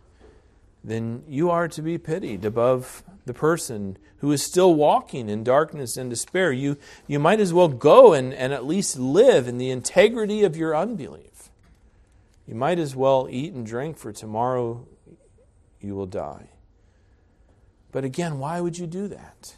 then 0.84 1.24
you 1.28 1.50
are 1.50 1.67
to 1.69 1.82
be 1.82 1.98
pitied 1.98 2.43
above 2.43 3.04
the 3.26 3.34
person 3.34 3.98
who 4.17 4.32
is 4.32 4.43
still 4.43 4.76
walking 4.76 5.30
in 5.30 5.43
darkness 5.43 5.96
and 5.98 6.10
despair. 6.10 6.52
You, 6.52 6.78
you 7.08 7.19
might 7.19 7.39
as 7.39 7.54
well 7.54 7.69
go 7.69 8.13
and, 8.13 8.34
and 8.34 8.52
at 8.54 8.65
least 8.65 8.98
live 8.98 9.48
in 9.48 9.58
the 9.58 9.69
integrity 9.69 10.43
of 10.43 10.58
your 10.58 10.76
unbelief. 10.76 11.50
You 12.48 12.56
might 12.56 12.80
as 12.80 12.96
well 12.96 13.28
eat 13.30 13.54
and 13.54 13.65
drink, 13.65 13.98
for 13.98 14.12
tomorrow 14.12 14.86
you 15.80 15.96
will 15.96 16.06
die. 16.06 16.50
But 17.91 18.04
again, 18.04 18.39
why 18.39 18.60
would 18.60 18.78
you 18.78 18.88
do 18.88 19.08
that? 19.08 19.56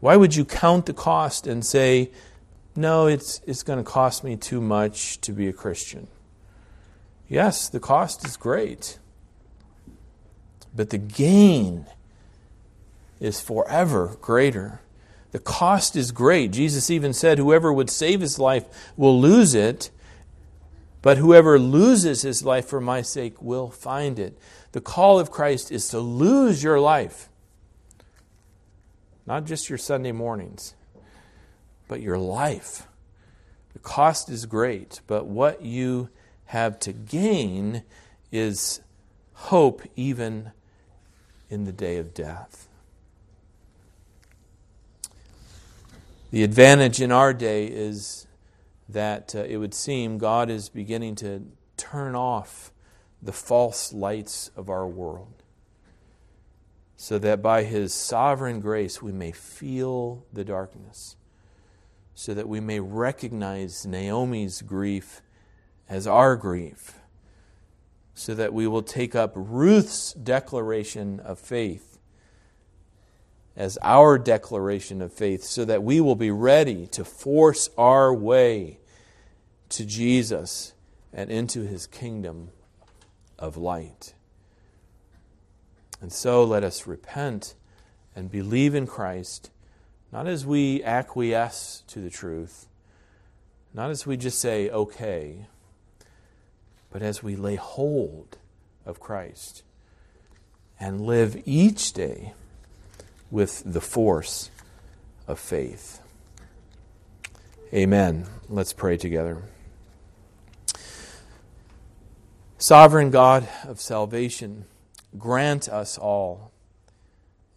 Why 0.00 0.16
would 0.16 0.36
you 0.36 0.44
count 0.44 0.86
the 0.86 0.92
cost 0.92 1.46
and 1.46 1.64
say, 1.64 2.10
no, 2.74 3.06
it's, 3.06 3.40
it's 3.46 3.62
going 3.62 3.78
to 3.78 3.84
cost 3.90 4.22
me 4.22 4.36
too 4.36 4.60
much 4.60 5.20
to 5.22 5.32
be 5.32 5.48
a 5.48 5.52
Christian? 5.52 6.08
Yes, 7.28 7.68
the 7.68 7.80
cost 7.80 8.24
is 8.24 8.36
great, 8.36 8.98
but 10.74 10.90
the 10.90 10.98
gain 10.98 11.86
is 13.20 13.40
forever 13.40 14.16
greater. 14.20 14.80
The 15.32 15.38
cost 15.38 15.96
is 15.96 16.12
great. 16.12 16.52
Jesus 16.52 16.88
even 16.90 17.12
said, 17.12 17.38
Whoever 17.38 17.72
would 17.72 17.90
save 17.90 18.20
his 18.20 18.38
life 18.38 18.64
will 18.96 19.20
lose 19.20 19.54
it, 19.54 19.90
but 21.02 21.18
whoever 21.18 21.58
loses 21.58 22.22
his 22.22 22.44
life 22.44 22.66
for 22.66 22.80
my 22.80 23.02
sake 23.02 23.42
will 23.42 23.70
find 23.70 24.18
it. 24.18 24.38
The 24.72 24.80
call 24.80 25.18
of 25.18 25.30
Christ 25.30 25.72
is 25.72 25.88
to 25.88 25.98
lose 25.98 26.62
your 26.62 26.78
life 26.78 27.28
not 29.26 29.44
just 29.44 29.68
your 29.68 29.78
Sunday 29.78 30.12
mornings, 30.12 30.74
but 31.88 32.00
your 32.00 32.18
life. 32.18 32.86
The 33.72 33.80
cost 33.80 34.30
is 34.30 34.46
great, 34.46 35.00
but 35.06 35.26
what 35.26 35.62
you 35.62 36.08
have 36.46 36.78
to 36.80 36.92
gain 36.92 37.82
is 38.32 38.80
hope 39.34 39.82
even 39.96 40.52
in 41.48 41.64
the 41.64 41.72
day 41.72 41.98
of 41.98 42.14
death. 42.14 42.68
The 46.30 46.42
advantage 46.42 47.00
in 47.00 47.12
our 47.12 47.32
day 47.32 47.66
is 47.66 48.26
that 48.88 49.34
uh, 49.34 49.44
it 49.44 49.56
would 49.56 49.74
seem 49.74 50.18
God 50.18 50.50
is 50.50 50.68
beginning 50.68 51.14
to 51.16 51.44
turn 51.76 52.14
off 52.14 52.72
the 53.22 53.32
false 53.32 53.92
lights 53.92 54.50
of 54.56 54.68
our 54.68 54.86
world 54.86 55.36
so 56.96 57.18
that 57.18 57.42
by 57.42 57.62
His 57.62 57.92
sovereign 57.92 58.60
grace 58.60 59.02
we 59.02 59.12
may 59.12 59.30
feel 59.30 60.24
the 60.32 60.44
darkness, 60.44 61.16
so 62.14 62.32
that 62.32 62.48
we 62.48 62.58
may 62.58 62.80
recognize 62.80 63.84
Naomi's 63.84 64.62
grief 64.62 65.20
as 65.88 66.06
our 66.06 66.36
grief, 66.36 66.98
so 68.14 68.34
that 68.34 68.52
we 68.52 68.66
will 68.66 68.82
take 68.82 69.14
up 69.14 69.32
Ruth's 69.34 70.12
declaration 70.12 71.20
of 71.20 71.38
faith 71.38 71.96
as 73.56 73.78
our 73.80 74.18
declaration 74.18 75.00
of 75.00 75.12
faith, 75.12 75.42
so 75.42 75.64
that 75.64 75.82
we 75.82 76.00
will 76.00 76.14
be 76.14 76.30
ready 76.30 76.86
to 76.88 77.04
force 77.04 77.70
our 77.78 78.12
way 78.12 78.78
to 79.70 79.84
Jesus 79.84 80.74
and 81.12 81.30
into 81.30 81.62
His 81.62 81.86
kingdom 81.86 82.50
of 83.38 83.56
light. 83.56 84.12
And 86.02 86.12
so 86.12 86.44
let 86.44 86.62
us 86.62 86.86
repent 86.86 87.54
and 88.14 88.30
believe 88.30 88.74
in 88.74 88.86
Christ, 88.86 89.50
not 90.12 90.26
as 90.26 90.44
we 90.44 90.84
acquiesce 90.84 91.82
to 91.88 92.00
the 92.00 92.10
truth, 92.10 92.66
not 93.72 93.90
as 93.90 94.06
we 94.06 94.18
just 94.18 94.38
say, 94.38 94.68
okay, 94.68 95.46
but 96.96 97.02
as 97.02 97.22
we 97.22 97.36
lay 97.36 97.56
hold 97.56 98.38
of 98.86 99.00
Christ 99.00 99.62
and 100.80 100.98
live 100.98 101.42
each 101.44 101.92
day 101.92 102.32
with 103.30 103.62
the 103.66 103.82
force 103.82 104.50
of 105.28 105.38
faith. 105.38 106.00
Amen. 107.74 108.24
Let's 108.48 108.72
pray 108.72 108.96
together. 108.96 109.42
Sovereign 112.56 113.10
God 113.10 113.46
of 113.64 113.78
salvation, 113.78 114.64
grant 115.18 115.68
us 115.68 115.98
all 115.98 116.50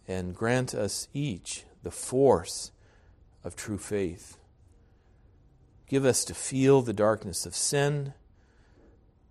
and 0.06 0.36
grant 0.36 0.74
us 0.74 1.08
each 1.14 1.64
the 1.82 1.90
force 1.90 2.72
of 3.42 3.56
true 3.56 3.78
faith. 3.78 4.36
Give 5.88 6.04
us 6.04 6.26
to 6.26 6.34
feel 6.34 6.82
the 6.82 6.92
darkness 6.92 7.46
of 7.46 7.54
sin. 7.54 8.12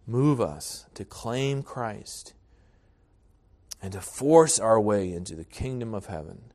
Move 0.09 0.41
us 0.41 0.87
to 0.95 1.05
claim 1.05 1.61
Christ 1.61 2.33
and 3.79 3.93
to 3.93 4.01
force 4.01 4.57
our 4.57 4.81
way 4.81 5.13
into 5.13 5.35
the 5.35 5.45
kingdom 5.45 5.93
of 5.93 6.07
heaven. 6.07 6.45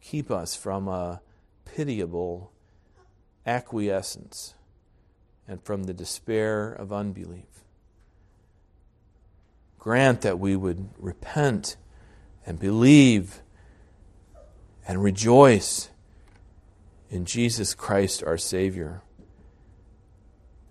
Keep 0.00 0.30
us 0.30 0.56
from 0.56 0.88
a 0.88 1.20
pitiable 1.66 2.50
acquiescence 3.44 4.54
and 5.46 5.62
from 5.62 5.84
the 5.84 5.92
despair 5.92 6.72
of 6.72 6.94
unbelief. 6.94 7.66
Grant 9.78 10.22
that 10.22 10.38
we 10.38 10.56
would 10.56 10.88
repent 10.96 11.76
and 12.46 12.58
believe 12.58 13.42
and 14.88 15.02
rejoice 15.02 15.90
in 17.10 17.26
Jesus 17.26 17.74
Christ 17.74 18.24
our 18.24 18.38
Savior 18.38 19.02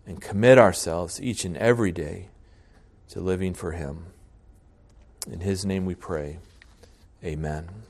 and 0.06 0.22
commit 0.22 0.58
ourselves 0.58 1.22
each 1.22 1.46
and 1.46 1.58
every 1.58 1.92
day 1.92 2.30
to 3.10 3.20
living 3.20 3.54
for 3.54 3.72
Him. 3.72 4.08
In 5.32 5.40
His 5.40 5.66
name 5.66 5.86
we 5.86 5.96
pray. 5.96 6.40
Amen. 7.24 7.85